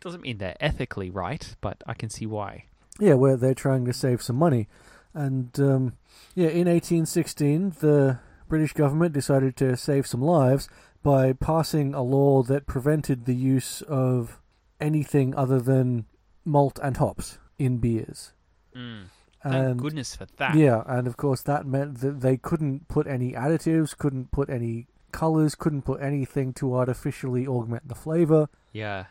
Doesn't 0.00 0.22
mean 0.22 0.38
they're 0.38 0.56
ethically 0.60 1.10
right, 1.10 1.54
but 1.60 1.82
I 1.86 1.94
can 1.94 2.10
see 2.10 2.26
why. 2.26 2.64
yeah, 3.00 3.14
where 3.14 3.36
they're 3.36 3.54
trying 3.54 3.84
to 3.86 3.92
save 3.92 4.22
some 4.22 4.36
money, 4.36 4.68
and 5.14 5.50
um, 5.58 5.92
yeah, 6.34 6.48
in 6.48 6.68
1816, 6.68 7.76
the 7.80 8.18
British 8.48 8.72
government 8.72 9.12
decided 9.12 9.56
to 9.56 9.76
save 9.76 10.06
some 10.06 10.22
lives 10.22 10.68
by 11.02 11.32
passing 11.32 11.92
a 11.94 12.02
law 12.02 12.42
that 12.44 12.66
prevented 12.66 13.24
the 13.24 13.34
use 13.34 13.82
of 13.82 14.38
anything 14.80 15.34
other 15.34 15.58
than 15.60 16.04
malt 16.44 16.78
and 16.82 16.96
hops 16.98 17.38
in 17.58 17.78
beers. 17.78 18.32
Mm. 18.76 19.04
Thank 19.44 19.54
And 19.54 19.78
goodness 19.78 20.16
for 20.16 20.26
that. 20.38 20.56
Yeah, 20.56 20.82
and 20.86 21.06
of 21.06 21.16
course 21.16 21.42
that 21.42 21.66
meant 21.66 22.00
that 22.00 22.20
they 22.22 22.36
couldn't 22.36 22.88
put 22.88 23.06
any 23.06 23.32
additives, 23.32 23.96
couldn't 23.96 24.32
put 24.32 24.50
any 24.50 24.88
colors, 25.12 25.54
couldn't 25.54 25.82
put 25.82 26.02
anything 26.02 26.52
to 26.54 26.74
artificially 26.74 27.46
augment 27.46 27.86
the 27.86 27.94
flavor. 27.94 28.48
Yeah. 28.72 29.04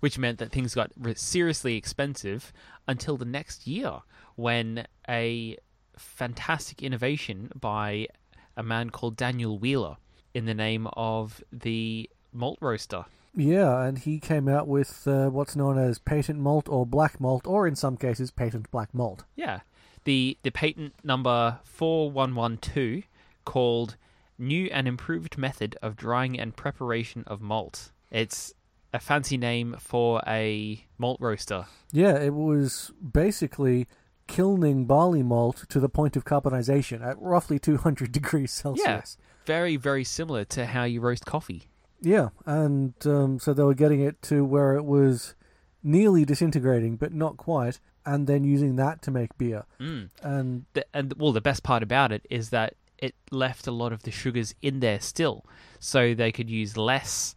Which 0.00 0.18
meant 0.18 0.38
that 0.38 0.52
things 0.52 0.74
got 0.74 0.92
seriously 1.16 1.76
expensive 1.76 2.52
until 2.86 3.16
the 3.16 3.24
next 3.24 3.66
year 3.66 4.00
when 4.36 4.86
a 5.08 5.58
fantastic 5.96 6.82
innovation 6.82 7.50
by 7.58 8.08
a 8.56 8.62
man 8.62 8.90
called 8.90 9.16
Daniel 9.16 9.58
Wheeler 9.58 9.96
in 10.34 10.44
the 10.44 10.54
name 10.54 10.86
of 10.94 11.42
the 11.52 12.10
malt 12.32 12.58
roaster. 12.60 13.06
Yeah, 13.36 13.82
and 13.82 13.98
he 13.98 14.20
came 14.20 14.48
out 14.48 14.68
with 14.68 15.06
uh, 15.06 15.28
what's 15.28 15.56
known 15.56 15.78
as 15.78 15.98
patent 15.98 16.38
malt 16.38 16.68
or 16.68 16.86
black 16.86 17.20
malt, 17.20 17.46
or 17.46 17.66
in 17.66 17.74
some 17.74 17.96
cases 17.96 18.30
patent 18.30 18.70
black 18.70 18.94
malt. 18.94 19.24
Yeah. 19.34 19.60
The 20.04 20.38
the 20.42 20.50
patent 20.50 20.94
number 21.02 21.58
4112 21.64 23.04
called 23.44 23.96
New 24.38 24.66
and 24.66 24.86
Improved 24.86 25.38
Method 25.38 25.76
of 25.82 25.96
Drying 25.96 26.38
and 26.38 26.56
Preparation 26.56 27.24
of 27.26 27.40
Malt. 27.40 27.90
It's 28.10 28.52
a 28.92 29.00
fancy 29.00 29.36
name 29.36 29.76
for 29.78 30.22
a 30.26 30.84
malt 30.98 31.18
roaster. 31.20 31.66
Yeah, 31.90 32.16
it 32.16 32.34
was 32.34 32.92
basically 33.12 33.88
kilning 34.26 34.86
barley 34.86 35.22
malt 35.22 35.64
to 35.68 35.80
the 35.80 35.88
point 35.88 36.16
of 36.16 36.24
carbonization 36.24 37.04
at 37.04 37.20
roughly 37.20 37.58
200 37.58 38.12
degrees 38.12 38.52
Celsius. 38.52 39.16
Very 39.46 39.76
very 39.76 40.04
similar 40.04 40.44
to 40.46 40.66
how 40.66 40.84
you 40.84 41.00
roast 41.00 41.26
coffee. 41.26 41.64
Yeah, 42.04 42.28
and 42.46 42.94
um, 43.06 43.38
so 43.38 43.54
they 43.54 43.62
were 43.62 43.74
getting 43.74 44.00
it 44.00 44.20
to 44.22 44.44
where 44.44 44.76
it 44.76 44.84
was 44.84 45.34
nearly 45.82 46.24
disintegrating, 46.24 46.96
but 46.96 47.12
not 47.12 47.36
quite, 47.36 47.80
and 48.04 48.26
then 48.26 48.44
using 48.44 48.76
that 48.76 49.02
to 49.02 49.10
make 49.10 49.36
beer. 49.38 49.64
Mm. 49.80 50.10
And 50.22 50.66
the, 50.74 50.86
and 50.92 51.14
well, 51.14 51.32
the 51.32 51.40
best 51.40 51.62
part 51.62 51.82
about 51.82 52.12
it 52.12 52.26
is 52.30 52.50
that 52.50 52.74
it 52.98 53.14
left 53.30 53.66
a 53.66 53.72
lot 53.72 53.92
of 53.92 54.02
the 54.02 54.10
sugars 54.10 54.54
in 54.62 54.80
there 54.80 55.00
still, 55.00 55.44
so 55.78 56.14
they 56.14 56.32
could 56.32 56.50
use 56.50 56.76
less 56.76 57.34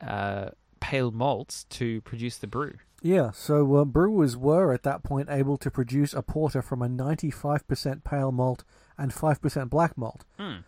uh, 0.00 0.50
pale 0.80 1.10
malts 1.10 1.64
to 1.64 2.00
produce 2.02 2.38
the 2.38 2.46
brew. 2.46 2.74
yeah, 3.02 3.30
so 3.32 3.76
uh, 3.76 3.84
brewers 3.84 4.36
were 4.36 4.72
at 4.72 4.82
that 4.82 5.02
point 5.02 5.28
able 5.30 5.56
to 5.58 5.70
produce 5.70 6.14
a 6.14 6.22
porter 6.22 6.62
from 6.62 6.82
a 6.82 6.88
95% 6.88 8.04
pale 8.04 8.32
malt 8.32 8.64
and 8.98 9.12
5% 9.12 9.70
black 9.70 9.96
malt. 9.96 10.24
Hmm. 10.38 10.58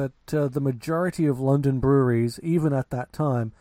But 0.00 0.34
uh, 0.34 0.48
the 0.48 0.60
majority 0.60 1.26
of 1.26 1.40
London 1.40 1.78
breweries, 1.78 2.40
even 2.42 2.72
at 2.72 2.88
that 2.88 3.12
time, 3.12 3.52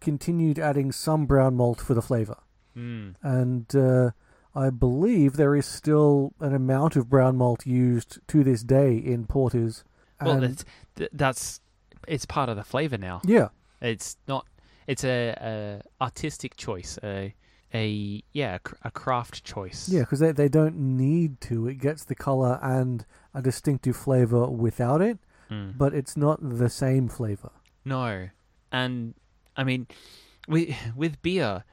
continued 0.00 0.58
adding 0.58 0.90
some 0.90 1.24
brown 1.24 1.54
malt 1.54 1.80
for 1.80 1.94
the 1.94 2.02
flavour. 2.02 2.38
Mm. 2.76 3.14
And 3.22 3.76
uh, 3.76 4.10
I 4.54 4.70
believe 4.70 5.34
there 5.34 5.54
is 5.54 5.66
still 5.66 6.32
an 6.40 6.52
amount 6.52 6.96
of 6.96 7.08
brown 7.08 7.36
malt 7.36 7.64
used 7.64 8.18
to 8.28 8.42
this 8.42 8.64
day 8.64 8.96
in 8.96 9.26
porters. 9.26 9.84
Well, 10.20 10.40
that's 10.40 10.64
that's 11.12 11.60
it's 12.08 12.26
part 12.26 12.48
of 12.48 12.56
the 12.56 12.64
flavor 12.64 12.98
now. 12.98 13.20
yeah, 13.24 13.48
It's 13.80 14.16
not. 14.26 14.46
It's 14.86 15.04
a, 15.04 15.34
a 15.40 15.80
artistic 16.02 16.56
choice. 16.56 16.98
A 17.04 17.34
a 17.72 18.22
yeah 18.32 18.58
a 18.82 18.90
craft 18.90 19.44
choice. 19.44 19.88
yeah, 19.88 20.00
because 20.00 20.20
they, 20.20 20.32
they 20.32 20.48
don't 20.48 20.76
need 20.76 21.40
to. 21.42 21.68
It 21.68 21.78
gets 21.80 22.04
the 22.04 22.14
colour 22.14 22.58
and 22.62 23.04
a 23.32 23.42
distinctive 23.42 23.96
flavour 23.96 24.48
without 24.48 25.00
it, 25.00 25.18
Mm. 25.54 25.78
but 25.78 25.94
it's 25.94 26.16
not 26.16 26.38
the 26.42 26.68
same 26.68 27.08
flavour. 27.08 27.52
No, 27.84 28.28
and 28.72 29.14
I 29.56 29.64
mean, 29.64 29.86
with 30.48 30.74
with 30.96 31.22
beer, 31.22 31.64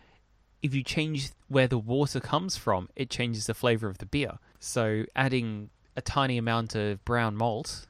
if 0.62 0.76
you 0.76 0.84
change 0.84 1.32
where 1.48 1.68
the 1.68 1.78
water 1.78 2.20
comes 2.20 2.58
from, 2.58 2.90
it 2.96 3.10
changes 3.10 3.48
the 3.48 3.54
flavor 3.54 3.88
of 3.88 3.98
the 3.98 4.06
beer. 4.06 4.34
So 4.60 5.06
adding 5.16 5.70
a 5.96 6.02
tiny 6.02 6.38
amount 6.38 6.76
of 6.76 7.04
brown 7.04 7.36
malt 7.36 7.88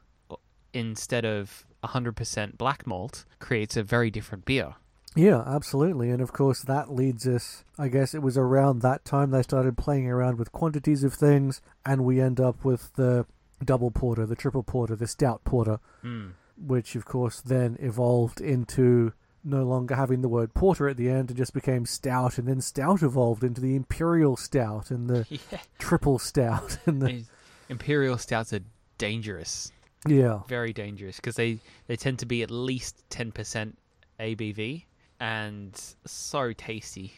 instead 0.74 1.26
of 1.26 1.66
100% 1.84 2.58
black 2.58 2.88
malt 2.88 3.26
creates 3.40 3.76
a 3.76 3.84
very 3.84 4.10
different 4.10 4.46
beer. 4.46 4.76
Yeah, 5.16 5.44
absolutely. 5.46 6.10
And 6.10 6.22
of 6.22 6.32
course, 6.32 6.62
that 6.62 6.94
leads 6.94 7.28
us, 7.28 7.66
I 7.78 7.90
guess 7.90 8.14
it 8.14 8.22
was 8.22 8.38
around 8.38 8.82
that 8.82 9.04
time 9.04 9.32
they 9.32 9.42
started 9.44 9.78
playing 9.78 10.08
around 10.08 10.38
with 10.38 10.54
quantities 10.54 11.04
of 11.04 11.14
things, 11.14 11.62
and 11.86 12.06
we 12.06 12.22
end 12.22 12.40
up 12.40 12.64
with 12.64 12.94
the 12.94 13.26
double 13.64 13.92
porter, 13.92 14.26
the 14.26 14.36
triple 14.36 14.64
porter, 14.64 14.96
the 14.96 15.08
stout 15.08 15.44
porter, 15.44 15.80
Mm. 16.04 16.32
which 16.58 16.96
of 16.96 17.06
course 17.06 17.42
then 17.42 17.78
evolved 17.80 18.42
into 18.42 19.14
no 19.44 19.64
longer 19.64 19.96
having 19.96 20.22
the 20.22 20.30
word 20.30 20.54
porter 20.54 20.88
at 20.88 20.98
the 20.98 21.10
end 21.10 21.30
and 21.30 21.38
just 21.38 21.54
became 21.54 21.86
stout, 21.86 22.38
and 22.38 22.48
then 22.48 22.62
stout 22.62 23.02
evolved 23.02 23.44
into 23.44 23.60
the 23.62 23.76
imperial 23.76 24.38
stout 24.38 24.92
and 24.92 25.10
the 25.10 25.26
Yeah. 25.52 25.60
triple 25.80 26.20
stout 26.20 26.78
and 26.86 27.02
the 27.02 27.24
Imperial 27.70 28.18
stouts 28.18 28.52
are 28.54 28.60
dangerous, 28.98 29.72
yeah. 30.06 30.42
very 30.48 30.74
dangerous, 30.74 31.16
because 31.16 31.36
they, 31.38 31.58
they 31.88 31.96
tend 31.96 32.20
to 32.20 32.26
be 32.26 32.44
at 32.44 32.52
least 32.52 33.04
10% 33.10 33.74
ABV 34.20 34.84
and 35.20 35.82
so 36.06 36.54
tasty. 36.54 37.14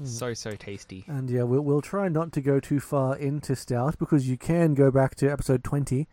Mm. 0.00 0.06
So, 0.06 0.34
so 0.34 0.50
tasty. 0.52 1.04
And 1.06 1.30
yeah, 1.30 1.42
we'll 1.44 1.62
we'll 1.62 1.80
try 1.80 2.08
not 2.08 2.32
to 2.32 2.40
go 2.40 2.60
too 2.60 2.80
far 2.80 3.16
into 3.16 3.56
stout 3.56 3.98
because 3.98 4.28
you 4.28 4.36
can 4.36 4.74
go 4.74 4.90
back 4.90 5.14
to 5.16 5.28
episode 5.28 5.64
twenty 5.64 6.06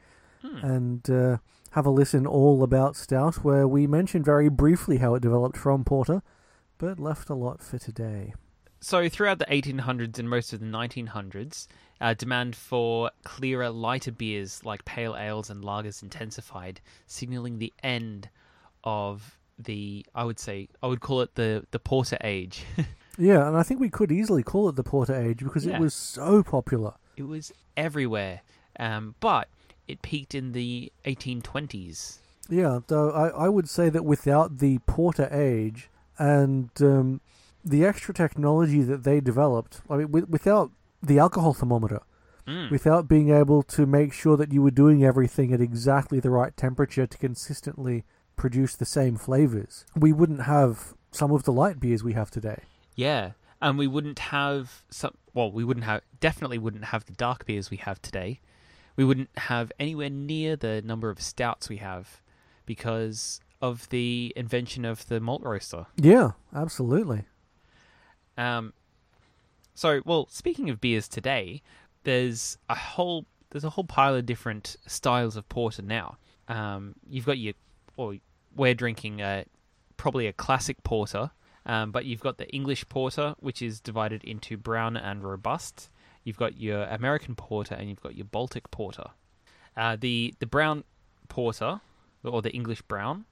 Hmm. 0.43 0.65
and 0.65 1.09
uh, 1.09 1.37
have 1.71 1.85
a 1.85 1.89
listen 1.89 2.27
all 2.27 2.63
about 2.63 2.97
stout, 2.97 3.35
where 3.45 3.65
we 3.65 3.87
mentioned 3.87 4.25
very 4.25 4.49
briefly 4.49 4.97
how 4.97 5.15
it 5.15 5.21
developed 5.21 5.55
from 5.55 5.85
porter, 5.85 6.21
but 6.77 6.99
left 6.99 7.29
a 7.29 7.33
lot 7.33 7.63
for 7.63 7.77
today. 7.77 8.33
So, 8.81 9.07
throughout 9.07 9.39
the 9.39 9.45
1800s 9.45 10.19
and 10.19 10.29
most 10.29 10.51
of 10.51 10.59
the 10.59 10.65
1900s, 10.65 11.67
uh, 12.01 12.13
demand 12.13 12.57
for 12.57 13.09
clearer, 13.23 13.69
lighter 13.69 14.11
beers 14.11 14.65
like 14.65 14.83
pale 14.83 15.15
ales 15.15 15.49
and 15.49 15.63
lagers 15.63 16.03
intensified, 16.03 16.81
signaling 17.07 17.59
the 17.59 17.71
end 17.81 18.27
of 18.83 19.37
the, 19.57 20.05
I 20.13 20.25
would 20.25 20.39
say, 20.39 20.67
I 20.81 20.87
would 20.87 20.99
call 20.99 21.21
it 21.21 21.35
the, 21.35 21.65
the 21.71 21.79
porter 21.79 22.17
age. 22.21 22.65
Yeah, 23.17 23.47
and 23.47 23.55
I 23.55 23.63
think 23.63 23.79
we 23.79 23.89
could 23.89 24.11
easily 24.11 24.43
call 24.43 24.69
it 24.69 24.75
the 24.75 24.83
porter 24.83 25.13
age 25.15 25.39
because 25.43 25.65
Yeah. 25.65 25.75
it 25.75 25.81
was 25.81 25.93
so 25.93 26.43
popular. 26.43 26.93
it 27.15 27.23
was 27.27 27.51
everywhere, 27.77 28.41
um, 28.79 29.13
but 29.19 29.47
it 29.87 30.01
peaked 30.01 30.33
in 30.33 30.51
the 30.53 30.91
1820s. 31.05 32.17
Yeah, 32.49 32.79
though 32.87 33.11
I, 33.11 33.27
I 33.45 33.49
would 33.49 33.69
say 33.69 33.89
that 33.89 34.03
without 34.03 34.57
the 34.57 34.79
porter 34.87 35.29
age 35.31 35.89
and 36.17 36.69
um, 36.81 37.21
the 37.63 37.85
extra 37.85 38.13
technology 38.13 38.81
that 38.81 39.03
they 39.03 39.19
developed, 39.21 39.81
I 39.89 39.97
mean, 39.97 40.11
with, 40.11 40.27
without 40.29 40.71
the 41.01 41.19
alcohol 41.19 41.53
thermometer, 41.53 42.01
Mm. 42.45 42.71
without 42.71 43.07
being 43.07 43.29
able 43.29 43.63
to 43.63 43.85
make 43.85 44.11
sure 44.11 44.35
that 44.35 44.51
you 44.51 44.61
were 44.61 44.69
doing 44.71 45.01
everything 45.05 45.53
at 45.53 45.61
exactly 45.61 46.19
the 46.19 46.29
right 46.29 46.55
temperature 46.57 47.07
to 47.07 47.17
consistently 47.17 48.03
produce 48.35 48.75
the 48.75 48.83
same 48.85 49.15
flavors, 49.15 49.85
we 49.95 50.11
wouldn't 50.11 50.41
have 50.41 50.93
some 51.09 51.31
of 51.31 51.43
the 51.43 51.53
light 51.53 51.79
beers 51.79 52.03
we 52.03 52.11
have 52.13 52.29
today. 52.29 52.57
Yeah, 52.95 53.31
and 53.61 53.77
we 53.77 53.87
wouldn't 53.87 54.19
have 54.19 54.83
some. 54.89 55.15
Well, 55.33 55.51
we 55.51 55.63
wouldn't 55.63 55.85
have 55.85 56.01
definitely 56.19 56.57
wouldn't 56.57 56.85
have 56.85 57.05
the 57.05 57.13
dark 57.13 57.45
beers 57.45 57.69
we 57.69 57.77
have 57.77 58.01
today. 58.01 58.39
We 58.95 59.03
wouldn't 59.03 59.29
have 59.37 59.71
anywhere 59.79 60.09
near 60.09 60.55
the 60.55 60.81
number 60.83 61.09
of 61.09 61.21
stouts 61.21 61.69
we 61.69 61.77
have 61.77 62.21
because 62.65 63.41
of 63.61 63.89
the 63.89 64.31
invention 64.35 64.85
of 64.85 65.07
the 65.07 65.19
malt 65.19 65.41
roaster. 65.43 65.87
Yeah, 65.95 66.31
absolutely. 66.55 67.23
Um, 68.37 68.73
so, 69.73 70.01
well, 70.05 70.27
speaking 70.29 70.69
of 70.69 70.79
beers 70.79 71.07
today, 71.07 71.61
there's 72.03 72.57
a 72.69 72.75
whole 72.75 73.25
there's 73.53 73.63
a 73.63 73.69
whole 73.69 73.83
pile 73.83 74.15
of 74.15 74.25
different 74.25 74.75
styles 74.87 75.35
of 75.35 75.47
porter 75.47 75.81
now. 75.81 76.17
Um, 76.47 76.95
you've 77.07 77.25
got 77.25 77.37
your, 77.37 77.53
well, 77.95 78.15
we're 78.55 78.73
drinking 78.73 79.21
a, 79.21 79.45
probably 79.95 80.25
a 80.25 80.33
classic 80.33 80.83
porter, 80.83 81.29
um, 81.65 81.91
but 81.91 82.05
you've 82.05 82.19
got 82.19 82.37
the 82.37 82.49
English 82.49 82.87
porter, 82.89 83.35
which 83.39 83.61
is 83.61 83.79
divided 83.79 84.23
into 84.23 84.57
brown 84.57 84.97
and 84.97 85.23
robust. 85.23 85.89
You've 86.23 86.37
got 86.37 86.59
your 86.59 86.83
American 86.83 87.35
porter, 87.35 87.75
and 87.75 87.89
you've 87.89 88.01
got 88.01 88.15
your 88.15 88.25
Baltic 88.25 88.69
porter. 88.71 89.11
Uh, 89.75 89.97
the 89.99 90.33
the 90.39 90.45
brown 90.45 90.83
porter, 91.29 91.81
or 92.23 92.41
the 92.41 92.51
English 92.51 92.81
brown, 92.83 93.25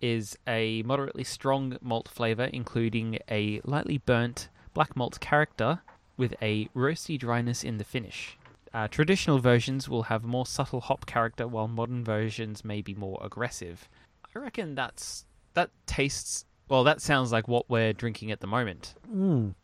is 0.00 0.36
a 0.46 0.82
moderately 0.82 1.24
strong 1.24 1.76
malt 1.80 2.08
flavor, 2.08 2.44
including 2.44 3.18
a 3.30 3.60
lightly 3.64 3.98
burnt 3.98 4.48
black 4.74 4.96
malt 4.96 5.20
character 5.20 5.80
with 6.16 6.34
a 6.42 6.66
roasty 6.68 7.18
dryness 7.18 7.64
in 7.64 7.78
the 7.78 7.84
finish. 7.84 8.38
Uh, 8.74 8.88
traditional 8.88 9.38
versions 9.38 9.88
will 9.88 10.04
have 10.04 10.24
more 10.24 10.46
subtle 10.46 10.80
hop 10.80 11.04
character, 11.04 11.46
while 11.46 11.68
modern 11.68 12.02
versions 12.02 12.64
may 12.64 12.80
be 12.80 12.94
more 12.94 13.20
aggressive. 13.22 13.88
I 14.34 14.38
reckon 14.38 14.74
that's 14.74 15.26
that 15.54 15.70
tastes 15.86 16.46
well. 16.72 16.82
That 16.84 17.00
sounds 17.00 17.30
like 17.30 17.46
what 17.46 17.70
we're 17.70 17.92
drinking 17.92 18.32
at 18.32 18.40
the 18.40 18.46
moment. 18.48 18.94
Mm. 19.12 19.54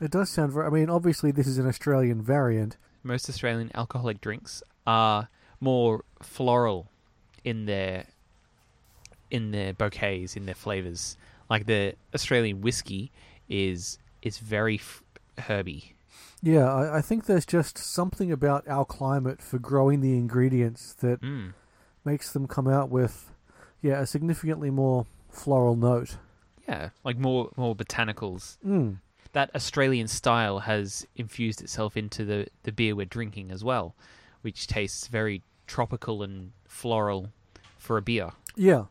It 0.00 0.10
does 0.10 0.28
sound 0.30 0.52
very. 0.52 0.66
I 0.66 0.70
mean, 0.70 0.90
obviously, 0.90 1.30
this 1.30 1.46
is 1.46 1.56
an 1.58 1.66
Australian 1.66 2.20
variant. 2.22 2.76
Most 3.02 3.28
Australian 3.30 3.70
alcoholic 3.74 4.20
drinks 4.20 4.62
are 4.86 5.28
more 5.60 6.04
floral 6.22 6.90
in 7.44 7.64
their 7.66 8.04
in 9.30 9.50
their 9.50 9.72
bouquets, 9.72 10.36
in 10.36 10.46
their 10.46 10.54
flavors. 10.54 11.16
Like 11.50 11.66
the 11.66 11.94
Australian 12.14 12.60
whiskey 12.60 13.10
is 13.48 13.98
is 14.22 14.38
very 14.38 14.76
f- 14.76 15.02
herby. 15.38 15.94
Yeah, 16.42 16.72
I, 16.72 16.98
I 16.98 17.00
think 17.02 17.26
there's 17.26 17.46
just 17.46 17.78
something 17.78 18.30
about 18.30 18.66
our 18.68 18.84
climate 18.84 19.42
for 19.42 19.58
growing 19.58 20.00
the 20.00 20.14
ingredients 20.16 20.92
that 21.00 21.20
Mm. 21.20 21.54
makes 22.04 22.32
them 22.32 22.46
come 22.46 22.68
out 22.68 22.90
with, 22.90 23.32
yeah, 23.82 24.00
a 24.00 24.06
significantly 24.06 24.70
more 24.70 25.06
floral 25.30 25.74
note. 25.76 26.16
Yeah, 26.68 26.90
like 27.04 27.16
more 27.18 27.50
more 27.56 27.74
botanicals. 27.74 28.58
Mm. 28.66 28.98
That 29.32 29.50
Australian 29.54 30.08
style 30.08 30.60
has 30.60 31.06
infused 31.16 31.62
itself 31.62 31.96
into 31.96 32.24
the 32.24 32.46
the 32.64 32.72
beer 32.72 32.94
we're 32.94 33.06
drinking 33.06 33.50
as 33.50 33.64
well, 33.64 33.94
which 34.42 34.66
tastes 34.66 35.06
very 35.08 35.42
tropical 35.66 36.22
and 36.22 36.52
floral 36.66 37.30
for 37.78 37.96
a 37.96 38.02
beer. 38.02 38.30
Yeah, 38.56 38.84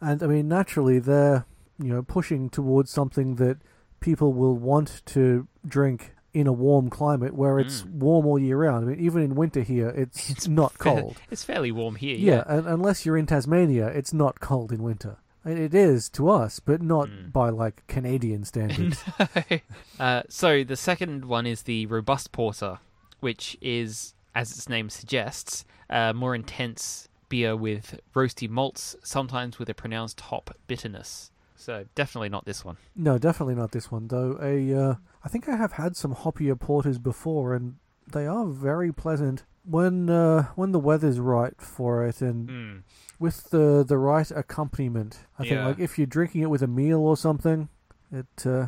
and 0.00 0.22
I 0.22 0.26
mean, 0.26 0.48
naturally, 0.48 0.98
they're 0.98 1.44
you 1.78 1.92
know 1.92 2.02
pushing 2.02 2.50
towards 2.50 2.90
something 2.90 3.36
that 3.36 3.58
people 4.00 4.32
will 4.32 4.56
want 4.56 5.02
to 5.06 5.46
drink 5.66 6.12
in 6.32 6.46
a 6.46 6.52
warm 6.52 6.88
climate 6.90 7.34
where 7.34 7.58
it's 7.58 7.82
Mm. 7.82 7.94
warm 7.94 8.24
all 8.26 8.38
year 8.38 8.56
round. 8.56 8.84
I 8.86 8.88
mean, 8.90 9.00
even 9.00 9.22
in 9.22 9.34
winter 9.34 9.62
here, 9.62 9.88
it's, 9.88 10.30
It's 10.34 10.46
not 10.48 10.72
Fair- 10.74 10.94
cold. 11.00 11.16
It's 11.30 11.42
fairly 11.44 11.72
warm 11.72 11.96
here. 11.96 12.16
Yeah, 12.16 12.44
and 12.46 12.66
unless 12.68 13.04
you're 13.04 13.16
in 13.18 13.26
Tasmania, 13.26 13.88
it's 13.88 14.12
not 14.12 14.38
cold 14.40 14.70
in 14.72 14.82
winter. 14.82 15.16
And 15.44 15.58
It 15.58 15.74
is 15.74 16.08
to 16.10 16.28
us, 16.28 16.60
but 16.60 16.82
not 16.82 17.08
Mm. 17.08 17.32
by 17.32 17.48
like 17.50 17.86
Canadian 17.86 18.44
standards. 18.44 19.02
uh, 20.00 20.22
so 20.28 20.62
the 20.64 20.76
second 20.76 21.24
one 21.24 21.46
is 21.46 21.62
the 21.62 21.86
robust 21.86 22.30
porter, 22.32 22.78
which 23.20 23.56
is, 23.60 24.14
as 24.34 24.50
its 24.52 24.68
name 24.68 24.90
suggests, 24.90 25.64
a 25.88 26.12
more 26.12 26.34
intense 26.34 27.08
beer 27.28 27.56
with 27.56 27.98
roasty 28.14 28.48
malts, 28.48 28.96
sometimes 29.02 29.58
with 29.58 29.68
a 29.70 29.74
pronounced 29.74 30.20
hop 30.20 30.54
bitterness. 30.66 31.30
So 31.56 31.84
definitely 31.94 32.28
not 32.30 32.44
this 32.46 32.64
one. 32.64 32.76
no, 32.96 33.18
definitely 33.18 33.54
not 33.54 33.72
this 33.72 33.90
one 33.90 34.08
though. 34.08 34.38
A, 34.42 34.74
uh, 34.74 34.94
I 35.24 35.28
think 35.28 35.48
I 35.48 35.56
have 35.56 35.72
had 35.72 35.94
some 35.96 36.14
hoppier 36.14 36.58
porters 36.58 36.98
before, 36.98 37.54
and 37.54 37.76
they 38.10 38.26
are 38.26 38.46
very 38.46 38.92
pleasant 38.92 39.44
when 39.70 40.10
uh, 40.10 40.48
when 40.56 40.72
the 40.72 40.78
weather's 40.80 41.18
right 41.20 41.54
for 41.60 42.04
it, 42.06 42.20
and 42.20 42.48
Mm. 42.48 42.82
with 43.18 43.50
the 43.50 43.84
the 43.86 43.98
right 43.98 44.30
accompaniment. 44.30 45.20
I 45.38 45.44
think 45.44 45.60
like 45.64 45.78
if 45.78 45.98
you're 45.98 46.06
drinking 46.06 46.42
it 46.42 46.50
with 46.50 46.62
a 46.62 46.66
meal 46.66 47.00
or 47.00 47.16
something, 47.16 47.68
it 48.12 48.46
uh, 48.46 48.66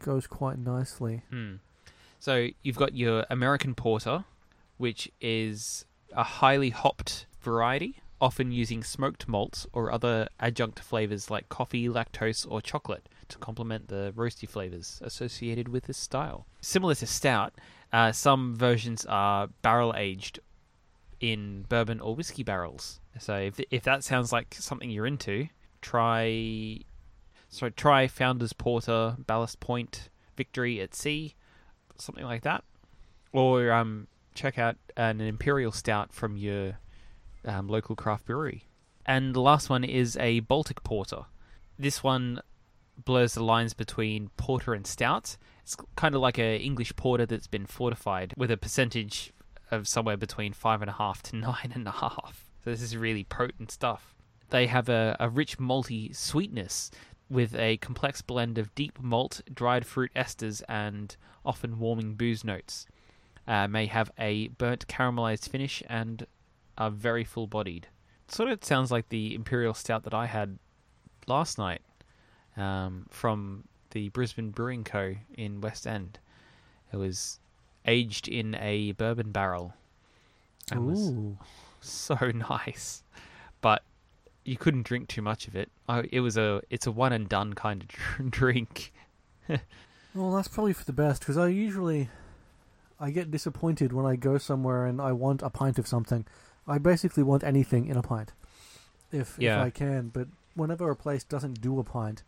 goes 0.00 0.26
quite 0.26 0.58
nicely. 0.58 1.22
Hmm. 1.30 1.54
So 2.18 2.48
you've 2.62 2.76
got 2.76 2.94
your 2.94 3.24
American 3.30 3.74
porter, 3.74 4.24
which 4.78 5.10
is 5.20 5.84
a 6.12 6.22
highly 6.24 6.70
hopped 6.70 7.26
variety, 7.40 8.00
often 8.20 8.50
using 8.52 8.82
smoked 8.82 9.28
malts 9.28 9.66
or 9.72 9.92
other 9.92 10.28
adjunct 10.40 10.80
flavors 10.80 11.30
like 11.30 11.48
coffee, 11.48 11.88
lactose, 11.88 12.46
or 12.50 12.60
chocolate 12.60 13.08
to 13.28 13.38
complement 13.38 13.88
the 13.88 14.12
roasty 14.16 14.48
flavors 14.48 15.00
associated 15.04 15.68
with 15.68 15.84
this 15.84 15.98
style. 15.98 16.46
Similar 16.60 16.94
to 16.96 17.06
stout, 17.06 17.52
uh, 17.92 18.12
some 18.12 18.56
versions 18.56 19.06
are 19.06 19.48
barrel 19.62 19.94
aged 19.96 20.40
in 21.20 21.64
bourbon 21.68 22.00
or 22.00 22.14
whiskey 22.14 22.42
barrels. 22.42 23.00
So 23.18 23.36
if 23.36 23.60
if 23.70 23.82
that 23.84 24.04
sounds 24.04 24.32
like 24.32 24.54
something 24.54 24.90
you're 24.90 25.06
into, 25.06 25.48
try 25.80 26.80
so 27.48 27.70
try 27.70 28.06
Founders 28.06 28.52
Porter, 28.52 29.16
Ballast 29.18 29.60
Point, 29.60 30.10
Victory 30.36 30.80
at 30.80 30.94
Sea, 30.94 31.34
something 31.98 32.24
like 32.24 32.42
that, 32.42 32.64
or 33.32 33.72
um, 33.72 34.08
check 34.34 34.58
out 34.58 34.76
an 34.96 35.20
Imperial 35.20 35.72
Stout 35.72 36.12
from 36.12 36.36
your 36.36 36.78
um, 37.44 37.68
local 37.68 37.96
craft 37.96 38.26
brewery. 38.26 38.64
And 39.06 39.34
the 39.34 39.40
last 39.40 39.70
one 39.70 39.84
is 39.84 40.16
a 40.16 40.40
Baltic 40.40 40.82
Porter. 40.82 41.26
This 41.78 42.02
one 42.02 42.40
blurs 43.04 43.34
the 43.34 43.44
lines 43.44 43.74
between 43.74 44.30
porter 44.36 44.74
and 44.74 44.86
stout. 44.86 45.36
It's 45.66 45.76
kind 45.96 46.14
of 46.14 46.20
like 46.20 46.38
a 46.38 46.58
English 46.58 46.94
porter 46.94 47.26
that's 47.26 47.48
been 47.48 47.66
fortified 47.66 48.34
with 48.36 48.52
a 48.52 48.56
percentage 48.56 49.32
of 49.72 49.88
somewhere 49.88 50.16
between 50.16 50.52
five 50.52 50.80
and 50.80 50.88
a 50.88 50.92
half 50.92 51.24
to 51.24 51.36
nine 51.48 51.72
and 51.74 51.88
a 51.88 51.90
half. 51.90 52.48
So 52.62 52.70
this 52.70 52.80
is 52.80 52.96
really 52.96 53.24
potent 53.24 53.72
stuff. 53.72 54.14
They 54.50 54.68
have 54.68 54.88
a, 54.88 55.16
a 55.18 55.28
rich 55.28 55.58
malty 55.58 56.14
sweetness 56.14 56.92
with 57.28 57.52
a 57.56 57.78
complex 57.78 58.22
blend 58.22 58.58
of 58.58 58.72
deep 58.76 59.00
malt, 59.02 59.40
dried 59.52 59.84
fruit 59.84 60.12
esters, 60.14 60.62
and 60.68 61.16
often 61.44 61.80
warming 61.80 62.14
booze 62.14 62.44
notes. 62.44 62.86
Uh, 63.48 63.66
may 63.66 63.86
have 63.86 64.12
a 64.20 64.46
burnt 64.46 64.86
caramelized 64.86 65.48
finish 65.48 65.82
and 65.88 66.28
are 66.78 66.90
very 66.90 67.24
full 67.24 67.48
bodied. 67.48 67.88
Sort 68.28 68.50
of 68.50 68.62
sounds 68.62 68.92
like 68.92 69.08
the 69.08 69.34
Imperial 69.34 69.74
Stout 69.74 70.04
that 70.04 70.14
I 70.14 70.26
had 70.26 70.60
last 71.26 71.58
night 71.58 71.82
um, 72.56 73.06
from 73.10 73.64
the 73.90 74.08
Brisbane 74.10 74.50
Brewing 74.50 74.84
Co. 74.84 75.16
in 75.36 75.60
West 75.60 75.86
End. 75.86 76.18
It 76.92 76.96
was 76.96 77.38
aged 77.86 78.28
in 78.28 78.54
a 78.56 78.92
bourbon 78.92 79.30
barrel 79.32 79.74
and 80.70 80.86
was 80.86 81.12
so 81.80 82.16
nice, 82.34 83.02
but 83.60 83.82
you 84.44 84.56
couldn't 84.56 84.84
drink 84.84 85.08
too 85.08 85.22
much 85.22 85.48
of 85.48 85.56
it. 85.56 85.70
I, 85.88 86.04
it 86.12 86.20
was 86.20 86.36
a 86.36 86.62
it's 86.70 86.86
a 86.86 86.92
one 86.92 87.12
and 87.12 87.28
done 87.28 87.54
kind 87.54 87.84
of 88.18 88.30
drink. 88.30 88.92
Well, 90.14 90.32
that's 90.32 90.48
probably 90.48 90.72
for 90.72 90.84
the 90.84 90.92
best 90.92 91.20
because 91.20 91.36
I 91.36 91.48
usually 91.48 92.08
I 92.98 93.10
get 93.10 93.30
disappointed 93.30 93.92
when 93.92 94.06
I 94.06 94.16
go 94.16 94.38
somewhere 94.38 94.86
and 94.86 95.00
I 95.00 95.12
want 95.12 95.42
a 95.42 95.50
pint 95.50 95.78
of 95.78 95.86
something. 95.86 96.24
I 96.66 96.78
basically 96.78 97.22
want 97.22 97.44
anything 97.44 97.86
in 97.86 97.96
a 97.96 98.02
pint, 98.02 98.32
if 99.12 99.36
Yeah. 99.38 99.60
if 99.60 99.66
I 99.66 99.70
can. 99.70 100.08
But 100.08 100.28
whenever 100.54 100.90
a 100.90 100.96
place 100.96 101.22
doesn't 101.22 101.60
do 101.60 101.78
a 101.78 101.84
pint, 101.84 102.22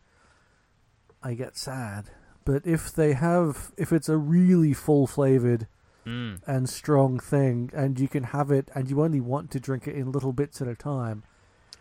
I 1.23 1.35
get 1.35 1.57
sad. 1.57 2.11
But 2.45 2.67
if 2.67 2.93
they 2.93 3.13
have, 3.13 3.73
if 3.77 3.93
it's 3.93 4.09
a 4.09 4.17
really 4.17 4.73
full 4.73 5.07
flavored 5.07 5.67
Mm. 6.07 6.41
and 6.47 6.69
strong 6.71 7.19
thing, 7.21 7.71
and 7.75 8.01
you 8.01 8.09
can 8.09 8.23
have 8.25 8.51
it, 8.51 8.71
and 8.75 8.89
you 8.89 9.03
only 9.03 9.21
want 9.21 9.51
to 9.51 9.61
drink 9.61 9.87
it 9.87 9.95
in 9.95 10.11
little 10.11 10.33
bits 10.33 10.63
at 10.63 10.69
a 10.69 10.75
time, 10.75 11.23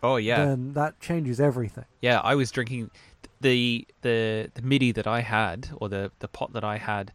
Oh 0.02 0.16
yeah, 0.16 0.44
then 0.44 0.74
that 0.74 1.00
changes 1.00 1.40
everything. 1.40 1.86
yeah. 2.02 2.20
I 2.20 2.34
was 2.34 2.50
drinking 2.50 2.90
the 3.40 3.86
the 4.02 4.50
the 4.52 4.60
midi 4.62 4.92
that 4.92 5.06
I 5.06 5.20
had, 5.20 5.70
or 5.76 5.88
the 5.88 6.10
the 6.18 6.28
pot 6.28 6.52
that 6.52 6.64
I 6.64 6.76
had. 6.76 7.10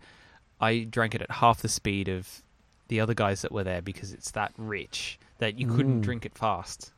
I 0.60 0.80
drank 0.90 1.14
it 1.14 1.22
at 1.22 1.30
half 1.30 1.62
the 1.62 1.68
speed 1.70 2.08
of 2.08 2.42
the 2.88 3.00
other 3.00 3.14
guys 3.14 3.42
that 3.44 3.52
were 3.52 3.64
there 3.64 3.82
because 3.82 4.12
it's 4.14 4.32
that 4.32 4.52
rich 4.58 5.20
that 5.38 5.60
you 5.60 5.68
couldn't 5.68 6.00
Mm. 6.00 6.04
drink 6.04 6.26
it 6.26 6.36
fast. 6.36 6.92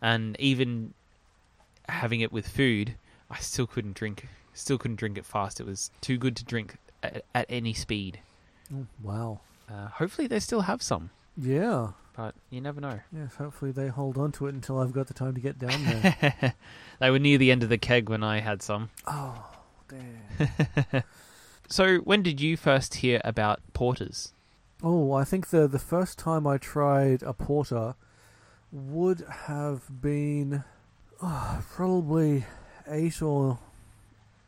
And 0.00 0.36
even 0.38 0.94
having 1.88 2.20
it 2.20 2.30
with 2.32 2.46
food, 2.46 2.94
I 3.30 3.38
still 3.38 3.66
couldn't 3.66 3.94
drink. 3.94 4.28
Still 4.54 4.78
couldn't 4.78 4.96
drink 4.96 5.18
it 5.18 5.26
fast. 5.26 5.60
It 5.60 5.66
was 5.66 5.90
too 6.00 6.16
good 6.18 6.36
to 6.36 6.44
drink 6.44 6.76
at, 7.02 7.24
at 7.34 7.46
any 7.48 7.72
speed. 7.74 8.20
Oh, 8.74 8.86
wow. 9.02 9.40
Uh, 9.70 9.88
hopefully, 9.88 10.26
they 10.26 10.40
still 10.40 10.62
have 10.62 10.82
some. 10.82 11.10
Yeah. 11.36 11.88
but 12.16 12.34
you 12.50 12.60
never 12.60 12.80
know. 12.80 13.00
Yes, 13.12 13.34
hopefully 13.36 13.72
they 13.72 13.88
hold 13.88 14.16
on 14.16 14.32
to 14.32 14.46
it 14.46 14.54
until 14.54 14.78
I've 14.78 14.92
got 14.92 15.08
the 15.08 15.14
time 15.14 15.34
to 15.34 15.40
get 15.40 15.58
down 15.58 15.84
there. 15.84 16.54
they 17.00 17.10
were 17.10 17.18
near 17.18 17.36
the 17.38 17.50
end 17.50 17.62
of 17.62 17.68
the 17.68 17.78
keg 17.78 18.08
when 18.08 18.22
I 18.22 18.40
had 18.40 18.62
some. 18.62 18.90
oh, 19.06 19.44
damn. 19.88 21.02
So, 21.68 21.96
when 21.98 22.22
did 22.22 22.40
you 22.40 22.56
first 22.56 22.96
hear 22.96 23.20
about 23.24 23.60
porters? 23.72 24.32
Oh, 24.84 25.12
I 25.12 25.24
think 25.24 25.48
the 25.48 25.66
the 25.66 25.80
first 25.80 26.16
time 26.16 26.46
I 26.46 26.58
tried 26.58 27.24
a 27.24 27.32
porter 27.32 27.96
would 28.70 29.24
have 29.46 30.00
been 30.00 30.62
oh, 31.20 31.64
probably 31.68 32.44
eight 32.88 33.20
or 33.22 33.58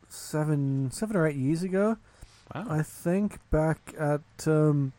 seven 0.07 0.91
seven 0.91 1.15
or 1.15 1.27
eight 1.27 1.35
years 1.35 1.63
ago. 1.63 1.97
Wow. 2.53 2.65
I 2.69 2.81
think 2.81 3.39
back 3.51 3.93
at 3.97 4.21
um, 4.47 4.93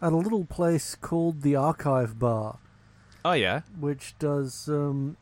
at 0.00 0.12
a 0.12 0.16
little 0.16 0.44
place 0.44 0.94
called 0.94 1.42
the 1.42 1.54
Archive 1.56 2.18
Bar, 2.18 2.58
oh 3.24 3.32
yeah. 3.32 3.60
which 3.78 4.14
does 4.18 4.68
um, 4.68 5.16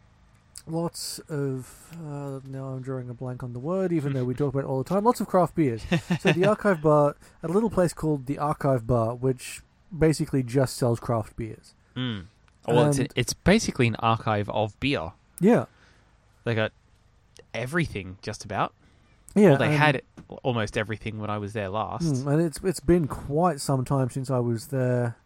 lots 0.67 1.19
of. 1.29 1.91
Uh, 1.95 2.41
now 2.49 2.67
I'm 2.67 2.83
drawing 2.83 3.11
a 3.11 3.15
blank 3.15 3.43
on 3.43 3.53
the 3.55 3.59
word, 3.59 3.93
even 3.93 4.13
though 4.13 4.25
we 4.25 4.35
talk 4.37 4.53
about 4.55 4.65
it 4.65 4.69
all 4.69 4.83
the 4.83 4.89
time. 4.89 5.05
Lots 5.05 5.21
of 5.21 5.27
craft 5.27 5.57
beers. 5.57 5.83
so 6.21 6.33
the 6.33 6.47
Archive 6.49 6.81
Bar, 6.83 7.17
at 7.43 7.51
a 7.51 7.53
little 7.53 7.71
place 7.71 7.93
called 7.93 8.27
the 8.27 8.39
Archive 8.39 8.87
Bar, 8.87 9.15
which 9.17 9.61
basically 9.97 10.43
just 10.45 10.77
sells 10.77 11.01
craft 11.01 11.37
beers. 11.37 11.75
Mm. 11.97 12.27
Well, 12.69 12.89
it's, 12.89 12.99
And- 12.99 13.13
it's 13.17 13.35
basically 13.35 13.87
an 13.89 13.97
archive 13.97 14.49
of 14.49 14.79
beer. 14.81 15.13
Yeah, 15.41 15.67
They 16.45 16.55
got 16.55 16.73
everything, 17.55 18.19
just 18.23 18.45
about. 18.45 18.75
yeah. 19.35 19.51
well, 19.51 19.59
they 19.59 19.67
and- 19.67 19.75
had 19.77 20.03
almost 20.43 20.77
everything 20.77 21.19
when 21.21 21.31
I 21.31 21.39
was 21.39 21.53
there 21.53 21.69
last. 21.69 22.05
Mm, 22.05 22.27
and 22.33 22.43
it's 22.43 22.61
it's 22.65 22.81
been 22.81 23.07
quite 23.07 23.61
some 23.61 23.85
time 23.85 24.11
since 24.11 24.31
I 24.31 24.39
was 24.41 24.69
there 24.69 25.17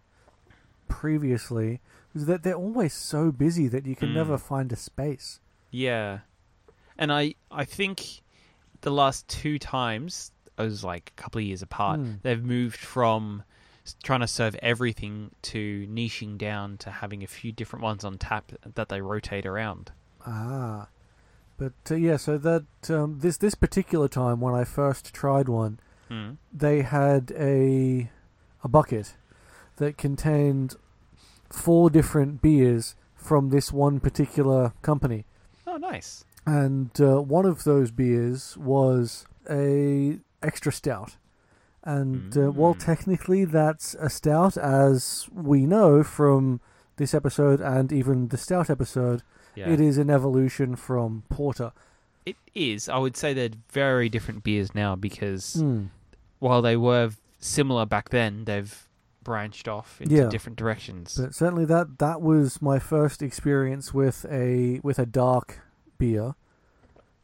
previously. 0.89 1.81
Because 2.13 2.27
they're, 2.27 2.39
they're 2.39 2.55
always 2.55 2.95
so 2.95 3.31
busy 3.31 3.69
that 3.69 3.85
you 3.87 3.95
can 3.95 4.11
Mm. 4.11 4.15
never 4.15 4.39
find 4.39 4.73
a 4.73 4.77
space. 4.77 5.41
Yeah, 5.71 6.21
and 6.97 7.13
I 7.13 7.35
I 7.51 7.65
think 7.65 8.23
the 8.81 8.91
last 8.91 9.29
two 9.29 9.59
times 9.59 10.33
it 10.59 10.63
was 10.63 10.83
like 10.83 11.13
a 11.17 11.21
couple 11.21 11.41
of 11.41 11.45
years 11.45 11.61
apart. 11.63 12.01
Hmm. 12.01 12.13
They've 12.23 12.43
moved 12.43 12.79
from 12.79 13.43
trying 14.03 14.21
to 14.21 14.27
serve 14.27 14.55
everything 14.63 15.31
to 15.43 15.87
niching 15.89 16.39
down 16.39 16.79
to 16.79 16.91
having 16.91 17.23
a 17.23 17.27
few 17.27 17.53
different 17.53 17.83
ones 17.83 18.05
on 18.05 18.17
tap 18.19 18.51
that 18.75 18.89
they 18.89 19.01
rotate 19.03 19.45
around. 19.47 19.93
Ah, 20.27 20.89
but 21.59 21.73
uh, 21.91 21.95
yeah. 21.97 22.17
So 22.17 22.39
that 22.39 22.65
um, 22.89 23.19
this 23.21 23.37
this 23.37 23.55
particular 23.55 24.09
time 24.09 24.41
when 24.41 24.55
I 24.55 24.65
first 24.65 25.13
tried 25.13 25.49
one, 25.49 25.79
Hmm. 26.09 26.31
they 26.53 26.83
had 26.83 27.33
a 27.37 28.11
a 28.65 28.69
bucket 28.69 29.15
that 29.77 29.99
contained 29.99 30.77
four 31.51 31.91
different 31.91 32.41
beers 32.43 32.95
from 33.15 33.51
this 33.51 33.73
one 33.73 34.01
particular 34.01 34.73
company. 34.83 35.25
Oh, 35.67 35.77
nice. 35.77 36.25
and 36.47 36.91
uh, 37.01 37.21
one 37.21 37.45
of 37.45 37.65
those 37.65 37.91
beers 37.91 38.57
was 38.57 39.27
a 39.51 40.19
extra 40.43 40.73
stout. 40.73 41.17
And 41.85 42.37
uh, 42.37 42.51
while 42.51 42.75
Mm. 42.75 42.85
technically 42.85 43.45
that's 43.45 43.95
a 43.95 44.09
stout, 44.11 44.57
as 44.57 45.29
we 45.33 45.67
know 45.67 46.03
from 46.03 46.61
this 46.97 47.13
episode 47.15 47.61
and 47.61 47.93
even 47.93 48.29
the 48.29 48.37
stout 48.39 48.69
episode, 48.71 49.23
Yeah. 49.59 49.69
it 49.71 49.81
is 49.81 49.99
an 49.99 50.09
evolution 50.11 50.77
from 50.77 51.25
porter. 51.29 51.73
It 52.27 52.37
is. 52.55 52.89
I 52.89 52.99
would 52.99 53.17
say 53.17 53.33
they're 53.35 53.51
very 53.73 54.09
different 54.09 54.45
beers 54.45 54.75
now 54.75 54.95
because 54.97 55.57
Mm. 55.57 55.89
while 56.39 56.63
they 56.63 56.77
were 56.77 57.11
similar 57.41 57.87
back 57.87 58.11
then, 58.11 58.45
they've 58.45 58.87
branched 59.25 59.67
off 59.69 60.01
into 60.01 60.15
Yeah. 60.15 60.29
different 60.29 60.57
directions. 60.59 61.17
But 61.17 61.35
certainly 61.35 61.65
that 61.67 61.99
that 61.99 62.21
was 62.23 62.61
my 62.63 62.79
first 62.79 63.23
experience 63.23 63.93
with 63.95 64.25
a 64.31 64.81
with 64.83 64.99
a 64.99 65.07
dark 65.07 65.61
beer, 65.99 66.35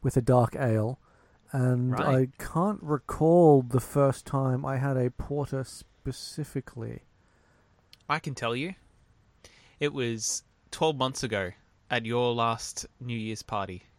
with 0.03 0.17
a 0.17 0.21
dark 0.21 0.55
ale, 0.55 0.99
and 1.51 1.91
Right. 1.93 2.05
I 2.39 2.43
can't 2.43 2.81
recall 2.83 3.61
the 3.61 3.79
first 3.79 4.25
time 4.25 4.65
I 4.65 4.77
had 4.77 4.97
a 4.97 5.09
porter 5.11 5.63
specifically. 5.63 7.03
I 8.09 8.19
can 8.19 8.35
tell 8.35 8.55
you, 8.55 8.75
it 9.79 9.93
was 9.93 10.43
12 10.71 10.95
months 10.97 11.23
ago 11.23 11.51
at 11.89 12.05
your 12.05 12.33
last 12.33 12.85
New 12.99 13.17
Year's 13.17 13.41
party. 13.43 13.83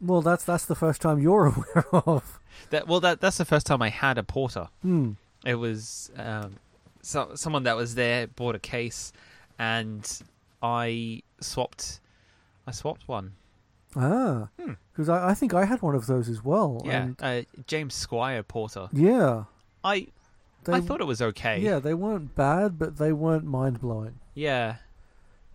Well, 0.00 0.20
that's 0.20 0.44
that's 0.44 0.66
the 0.66 0.74
first 0.74 1.00
time 1.00 1.20
you're 1.20 1.46
aware 1.54 1.84
of. 1.92 2.40
That 2.70 2.86
well, 2.88 3.00
that 3.00 3.20
that's 3.20 3.38
the 3.38 3.44
first 3.44 3.66
time 3.66 3.80
I 3.82 3.88
had 3.88 4.18
a 4.18 4.22
porter. 4.22 4.68
Hmm. 4.82 5.12
It 5.46 5.54
was 5.56 6.10
um, 6.16 6.56
so, 7.02 7.30
someone 7.34 7.62
that 7.64 7.76
was 7.76 7.94
there 7.94 8.26
bought 8.26 8.54
a 8.54 8.58
case, 8.58 9.12
and 9.58 10.06
I 10.62 11.22
swapped. 11.40 12.00
I 12.66 12.72
swapped 12.72 13.06
one. 13.08 13.34
Ah, 13.96 14.48
Hmm. 14.60 14.72
because 14.92 15.08
I, 15.08 15.30
I 15.30 15.34
think 15.34 15.54
I 15.54 15.64
had 15.66 15.80
one 15.82 15.94
of 15.94 16.06
those 16.06 16.28
as 16.28 16.44
well. 16.44 16.82
Yeah, 16.84 17.10
uh, 17.20 17.42
James 17.66 17.94
Squire 17.94 18.42
porter. 18.42 18.88
yeah, 18.92 19.44
I 19.84 20.08
they, 20.64 20.72
I 20.74 20.80
thought 20.80 21.00
it 21.00 21.06
was 21.06 21.22
okay. 21.22 21.60
yeah 21.60 21.78
they 21.78 21.94
weren't 21.94 22.34
bad, 22.34 22.78
but 22.78 22.96
they 22.98 23.12
weren't 23.12 23.44
mind 23.44 23.80
blowing. 23.80 24.18
yeah, 24.34 24.76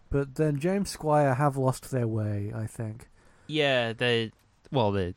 But 0.10 0.36
then 0.36 0.60
James 0.60 0.90
Squire 0.90 1.36
have 1.36 1.56
lost 1.58 1.92
their 1.92 2.08
way, 2.08 2.52
I 2.56 2.66
think. 2.66 3.08
yeah. 3.48 3.94
They 3.94 4.32
well, 4.72 4.92
they 4.92 5.14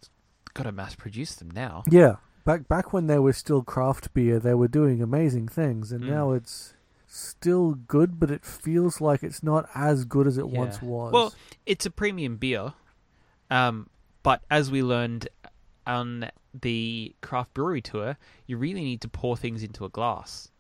got 0.55 0.65
to 0.65 0.73
mass 0.73 0.95
produce 0.95 1.35
them 1.35 1.51
now. 1.51 1.83
Yeah, 1.91 2.17
back 2.45 2.69
back 2.69 2.93
when 2.93 3.07
they 3.07 3.19
were 3.19 3.33
still 3.33 3.63
craft 3.63 4.13
beer, 4.15 4.39
they 4.39 4.55
were 4.55 4.69
doing 4.69 5.03
amazing 5.03 5.49
things, 5.49 5.93
and 5.93 6.05
Mm. 6.05 6.09
now 6.09 6.33
it's 6.33 6.75
still 7.07 7.73
good, 7.75 8.19
but 8.19 8.31
it 8.31 8.45
feels 8.45 9.01
like 9.01 9.23
it's 9.23 9.43
not 9.43 9.69
as 9.75 10.05
good 10.07 10.27
as 10.27 10.39
it 10.39 10.47
Yeah. 10.47 10.59
once 10.59 10.81
was. 10.83 11.13
Well, 11.13 11.35
it's 11.67 11.85
a 11.87 11.91
premium 11.91 12.37
beer, 12.37 12.73
um, 13.51 13.89
but 14.23 14.43
as 14.51 14.71
we 14.71 14.83
learned 14.83 15.29
on 15.87 16.31
the 16.59 17.15
craft 17.23 17.53
brewery 17.55 17.83
tour, 17.83 18.17
you 18.47 18.57
really 18.57 18.83
need 18.85 19.01
to 19.03 19.09
pour 19.09 19.37
things 19.37 19.63
into 19.63 19.85
a 19.85 19.89
glass. 19.89 20.51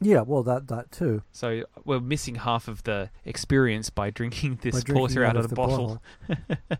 Yeah, 0.00 0.20
well 0.22 0.42
that 0.42 0.68
that 0.68 0.90
too. 0.92 1.22
So 1.32 1.64
we're 1.84 2.00
missing 2.00 2.36
half 2.36 2.68
of 2.68 2.82
the 2.84 3.10
experience 3.24 3.90
by 3.90 4.10
drinking 4.10 4.60
this 4.62 4.74
by 4.76 4.80
drinking 4.80 4.94
porter 4.96 5.24
out, 5.24 5.36
of 5.36 5.48
the, 5.48 5.54
bottle. 5.54 6.02
bottle. 6.28 6.58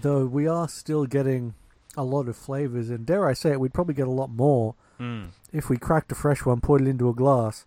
Though 0.00 0.26
we 0.26 0.46
are 0.46 0.68
still 0.68 1.06
getting 1.06 1.54
a 1.96 2.04
lot 2.04 2.28
of 2.28 2.36
flavors, 2.36 2.88
and 2.90 3.04
dare 3.04 3.26
I 3.26 3.32
say 3.32 3.50
it, 3.52 3.60
we'd 3.60 3.74
probably 3.74 3.94
get 3.94 4.06
a 4.08 4.12
lot 4.12 4.30
more 4.30 4.74
Mm. 5.00 5.28
if 5.50 5.70
we 5.70 5.78
cracked 5.78 6.12
a 6.12 6.14
fresh 6.14 6.44
one, 6.44 6.60
poured 6.60 6.82
it 6.82 6.86
into 6.86 7.08
a 7.08 7.14
glass, 7.14 7.64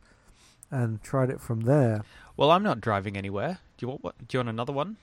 and 0.69 1.01
tried 1.01 1.31
it 1.31 1.41
from 1.41 1.61
there. 1.61 2.03
Well, 2.37 2.51
I'm 2.51 2.61
not 2.61 2.79
driving 2.79 3.17
anywhere. 3.17 3.57
Do 3.75 3.83
you 3.83 3.87
want 3.87 4.03
what? 4.03 4.27
Do 4.27 4.37
you 4.37 4.39
want 4.39 4.49
another 4.49 4.71
one? 4.71 4.97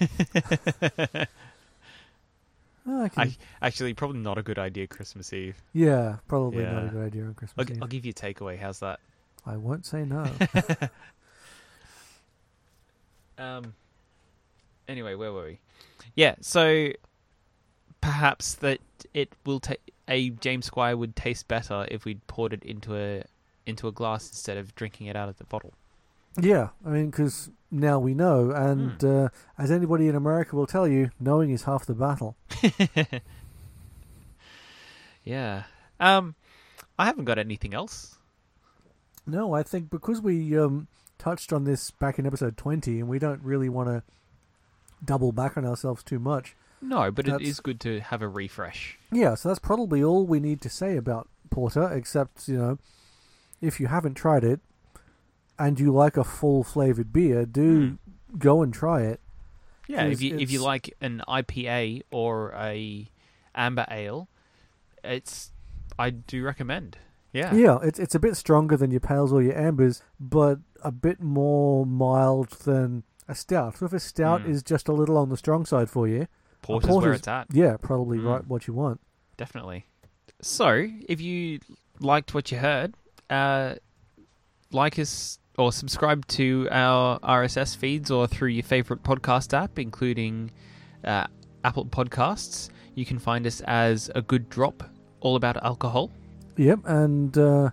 Oh, 2.86 3.02
I 3.04 3.08
can, 3.08 3.28
I, 3.28 3.36
actually, 3.66 3.94
probably 3.94 4.18
not 4.20 4.38
a 4.38 4.42
good 4.42 4.58
idea. 4.58 4.86
Christmas 4.86 5.32
Eve. 5.32 5.62
yeah, 5.72 6.16
probably 6.26 6.64
not 6.64 6.84
a 6.84 6.88
good 6.88 7.06
idea 7.06 7.24
on 7.24 7.34
Christmas 7.34 7.66
I'll, 7.68 7.76
Eve. 7.76 7.82
I'll 7.82 7.88
give 7.88 8.04
you 8.04 8.10
a 8.10 8.14
takeaway. 8.14 8.58
How's 8.58 8.80
that? 8.80 8.98
I 9.46 9.56
won't 9.56 9.86
say 9.86 10.04
no. 10.04 10.26
Um. 13.38 13.74
Anyway, 14.88 15.14
where 15.14 15.32
were 15.32 15.44
we? 15.44 15.58
Yeah. 16.14 16.34
So 16.40 16.90
perhaps 18.00 18.54
that 18.56 18.80
it 19.14 19.32
will 19.44 19.60
take 19.60 19.80
a 20.08 20.30
James 20.30 20.66
Squire 20.66 20.96
would 20.96 21.16
taste 21.16 21.48
better 21.48 21.86
if 21.90 22.04
we'd 22.04 22.26
poured 22.26 22.52
it 22.52 22.62
into 22.62 22.96
a 22.96 23.24
into 23.66 23.88
a 23.88 23.92
glass 23.92 24.28
instead 24.28 24.56
of 24.58 24.74
drinking 24.74 25.06
it 25.06 25.16
out 25.16 25.28
of 25.28 25.38
the 25.38 25.44
bottle. 25.44 25.72
Yeah, 26.40 26.68
I 26.84 26.88
mean, 26.90 27.10
because 27.10 27.50
now 27.70 27.98
we 27.98 28.14
know, 28.14 28.50
and 28.50 29.00
Hmm. 29.00 29.06
uh, 29.24 29.28
as 29.58 29.70
anybody 29.70 30.08
in 30.08 30.14
America 30.14 30.56
will 30.56 30.66
tell 30.66 30.86
you, 30.88 31.10
knowing 31.20 31.50
is 31.50 31.62
half 31.64 31.86
the 31.86 31.94
battle. 31.94 32.36
yeah. 35.24 35.64
Um. 36.00 36.34
I 36.98 37.06
haven't 37.06 37.24
got 37.24 37.38
anything 37.38 37.74
else. 37.74 38.18
No, 39.26 39.54
I 39.54 39.62
think 39.62 39.88
because 39.90 40.20
we 40.20 40.56
um, 40.58 40.88
touched 41.18 41.52
on 41.52 41.64
this 41.64 41.90
back 41.90 42.18
in 42.18 42.26
episode 42.26 42.56
20, 42.56 43.00
and 43.00 43.08
we 43.08 43.18
don't 43.18 43.42
really 43.42 43.68
want 43.68 43.88
to 43.88 44.02
double 45.04 45.32
back 45.32 45.56
on 45.56 45.64
ourselves 45.64 46.02
too 46.02 46.18
much. 46.18 46.54
No, 46.80 47.10
but 47.10 47.28
it 47.28 47.40
is 47.40 47.60
good 47.60 47.80
to 47.80 48.00
have 48.00 48.22
a 48.22 48.28
refresh. 48.28 48.98
Yeah, 49.10 49.34
so 49.36 49.48
that's 49.48 49.58
probably 49.60 50.02
all 50.02 50.26
we 50.26 50.40
need 50.40 50.60
to 50.62 50.68
say 50.68 50.96
about 50.96 51.28
Porter, 51.50 51.88
except, 51.92 52.48
you 52.48 52.58
know, 52.58 52.78
if 53.60 53.78
you 53.78 53.86
haven't 53.86 54.14
tried 54.14 54.42
it 54.44 54.60
and 55.58 55.78
you 55.78 55.92
like 55.92 56.16
a 56.16 56.24
full 56.24 56.62
flavored 56.64 57.12
beer, 57.12 57.44
do 57.46 57.98
go 58.38 58.62
and 58.62 58.72
try 58.72 59.02
it. 59.02 59.20
Yeah, 59.88 60.04
if 60.04 60.22
you 60.22 60.38
if 60.38 60.50
you 60.50 60.62
like 60.62 60.94
an 61.00 61.22
IPA 61.28 62.02
or 62.10 62.52
a 62.54 63.08
amber 63.54 63.84
ale, 63.90 64.28
it's 65.04 65.52
I 65.98 66.10
do 66.10 66.42
recommend. 66.44 66.98
Yeah. 67.32 67.54
Yeah, 67.54 67.78
it's 67.82 67.98
it's 67.98 68.14
a 68.14 68.20
bit 68.20 68.36
stronger 68.36 68.76
than 68.76 68.90
your 68.90 69.00
pales 69.00 69.32
or 69.32 69.42
your 69.42 69.56
ambers, 69.56 70.02
but 70.20 70.58
a 70.82 70.90
bit 70.92 71.20
more 71.22 71.84
mild 71.86 72.50
than 72.64 73.02
a 73.28 73.34
stout. 73.34 73.78
So 73.78 73.86
if 73.86 73.92
a 73.92 74.00
stout 74.00 74.42
Mm. 74.42 74.48
is 74.50 74.62
just 74.62 74.88
a 74.88 74.92
little 74.92 75.16
on 75.18 75.28
the 75.28 75.36
strong 75.36 75.64
side 75.66 75.88
for 75.90 76.06
you, 76.08 76.26
Porter's 76.62 76.88
where 76.88 76.92
porter's- 77.00 77.18
it's 77.20 77.28
at. 77.28 77.46
yeah, 77.52 77.76
probably 77.76 78.18
Mm. 78.18 78.26
right 78.26 78.46
what 78.46 78.66
you 78.66 78.74
want. 78.74 79.00
Definitely. 79.36 79.86
So, 80.40 80.86
if 81.08 81.20
you 81.20 81.60
liked 82.00 82.34
what 82.34 82.50
you 82.50 82.58
heard, 82.58 82.94
uh, 83.30 83.76
like 84.72 84.98
us 84.98 85.38
or 85.58 85.72
subscribe 85.72 86.26
to 86.26 86.68
our 86.70 87.18
RSS 87.20 87.76
feeds 87.76 88.10
or 88.10 88.26
through 88.26 88.48
your 88.48 88.62
favorite 88.62 89.02
podcast 89.02 89.52
app, 89.52 89.78
including 89.78 90.50
uh, 91.04 91.26
Apple 91.64 91.86
Podcasts. 91.86 92.70
You 92.94 93.04
can 93.04 93.18
find 93.18 93.46
us 93.46 93.60
as 93.62 94.10
a 94.14 94.22
good 94.22 94.48
drop, 94.48 94.84
all 95.20 95.36
about 95.36 95.62
alcohol. 95.64 96.10
Yep, 96.56 96.80
and 96.84 97.36
uh, 97.38 97.70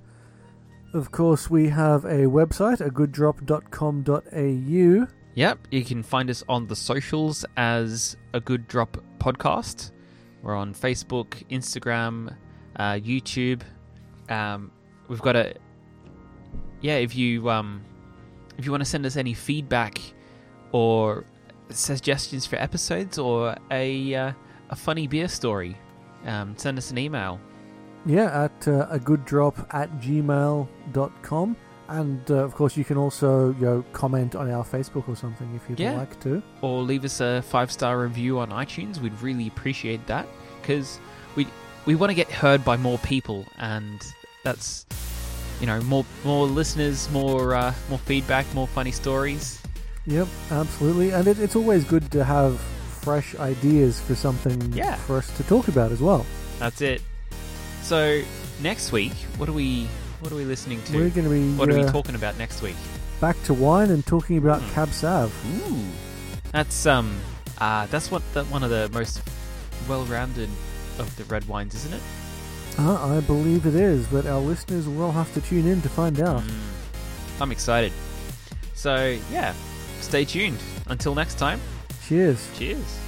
of 0.94 1.12
course 1.12 1.50
we 1.50 1.70
have 1.70 2.06
a 2.06 2.26
website, 2.26 2.82
a 2.82 2.90
agooddrop.com.au. 2.90 5.08
Yep, 5.36 5.68
you 5.72 5.86
can 5.86 6.04
find 6.04 6.30
us 6.30 6.44
on 6.50 6.68
the 6.68 6.76
socials 6.76 7.46
as 7.56 8.18
a 8.34 8.40
good 8.40 8.68
drop 8.68 8.98
podcast. 9.20 9.92
We're 10.42 10.56
on 10.56 10.74
Facebook, 10.74 11.44
Instagram, 11.50 12.36
uh, 12.78 12.94
YouTube. 12.94 13.62
Um, 14.30 14.72
we've 15.08 15.22
got 15.22 15.36
a 15.36 15.54
yeah. 16.82 16.96
If 16.96 17.16
you 17.16 17.50
um, 17.50 17.82
if 18.58 18.66
you 18.66 18.72
want 18.72 18.82
to 18.82 18.90
send 18.90 19.06
us 19.06 19.16
any 19.18 19.34
feedback 19.34 20.00
or 20.72 21.26
suggestions 21.70 22.46
for 22.46 22.56
episodes 22.58 23.18
or 23.18 23.56
a 23.72 24.14
uh, 24.16 24.32
a 24.70 24.76
funny 24.76 25.08
beer 25.08 25.28
story, 25.28 25.78
um, 26.26 26.56
send 26.58 26.78
us 26.78 26.92
an 26.92 26.98
email. 26.98 27.40
Yeah, 28.06 28.46
at 28.46 28.68
uh, 28.68 28.88
a 28.90 28.98
good 29.00 29.26
drop 29.26 29.68
at 29.74 29.92
gmail.com. 30.00 31.56
And 31.90 32.30
uh, 32.30 32.36
of 32.36 32.54
course, 32.54 32.78
you 32.78 32.86
can 32.86 32.98
also 32.98 33.50
you 33.56 33.62
know, 33.66 33.86
comment 33.94 34.36
on 34.36 34.50
our 34.52 34.64
Facebook 34.64 35.10
or 35.10 35.16
something 35.16 35.52
if 35.56 35.68
you'd 35.68 35.80
Yeah. 35.80 35.94
like 35.98 36.20
to. 36.22 36.42
or 36.62 36.84
leave 36.84 37.04
us 37.04 37.20
a 37.20 37.42
five 37.42 37.72
star 37.72 38.00
review 38.00 38.38
on 38.40 38.50
iTunes. 38.52 39.00
We'd 39.00 39.20
really 39.22 39.48
appreciate 39.48 40.06
that 40.08 40.28
because 40.62 41.00
we 41.36 41.48
we 41.86 41.96
want 41.96 42.12
to 42.12 42.14
get 42.14 42.30
heard 42.30 42.64
by 42.64 42.78
more 42.78 43.00
people, 43.00 43.46
and 43.58 44.00
that's 44.44 44.86
you 45.60 45.68
know 45.68 45.82
more 45.82 46.06
more 46.24 46.46
listeners, 46.48 47.10
more 47.12 47.54
uh, 47.56 47.74
more 47.90 48.00
feedback, 48.00 48.46
more 48.54 48.68
funny 48.68 48.92
stories. 48.92 49.62
Yep, 50.06 50.28
absolutely. 50.52 51.12
And 51.12 51.28
it, 51.28 51.40
it's 51.40 51.56
always 51.56 51.84
good 51.84 52.10
to 52.12 52.24
have 52.24 52.60
fresh 53.02 53.36
ideas 53.36 54.00
for 54.00 54.16
something 54.16 54.74
Yeah. 54.74 54.96
for 54.96 55.18
us 55.18 55.30
to 55.38 55.44
talk 55.44 55.68
about 55.68 55.92
as 55.92 56.02
well. 56.02 56.26
That's 56.60 56.82
it. 56.82 57.02
So 57.82 58.22
next 58.62 58.92
week, 58.92 59.14
what 59.38 59.48
are 59.50 59.54
we 59.54 59.88
what 60.22 60.32
are 60.32 60.36
we 60.36 60.46
listening 60.46 60.82
to? 60.84 60.98
We're 60.98 61.10
going 61.10 61.26
to 61.26 61.30
be 61.30 61.54
what 61.56 61.70
are 61.70 61.76
we 61.76 61.84
uh, 61.84 61.92
talking 61.92 62.16
about 62.16 62.38
next 62.38 62.62
week? 62.62 62.76
back 63.22 63.36
to 63.44 63.54
wine 63.54 63.90
and 63.92 64.06
talking 64.06 64.38
about 64.38 64.62
Hmm. 64.62 64.74
Cab 64.74 64.90
Sav. 64.94 65.34
Ooh, 65.70 65.84
that's 66.52 66.86
um 66.86 67.20
uh 67.60 67.86
that's 67.88 68.10
what 68.10 68.22
that 68.34 68.46
one 68.48 68.64
of 68.64 68.70
the 68.70 68.90
most 68.94 69.22
well 69.90 70.06
rounded 70.06 70.50
of 70.98 71.14
the 71.18 71.24
red 71.26 71.46
wines, 71.48 71.76
isn't 71.76 71.94
it? 71.94 72.02
Uh, 72.82 73.18
I 73.18 73.20
believe 73.20 73.66
it 73.66 73.76
is, 73.76 74.08
but 74.08 74.26
our 74.26 74.40
listeners 74.40 74.88
will 74.88 75.12
have 75.12 75.34
to 75.34 75.42
tune 75.42 75.68
in 75.68 75.82
to 75.82 75.90
find 75.90 76.22
out. 76.22 76.42
Mm. 76.42 77.42
I'm 77.42 77.52
excited. 77.52 77.92
So, 78.74 79.18
yeah, 79.30 79.54
stay 80.00 80.24
tuned. 80.24 80.60
Until 80.88 81.14
next 81.14 81.38
time, 81.38 81.60
Cheers. 82.08 82.50
cheers. 82.58 83.00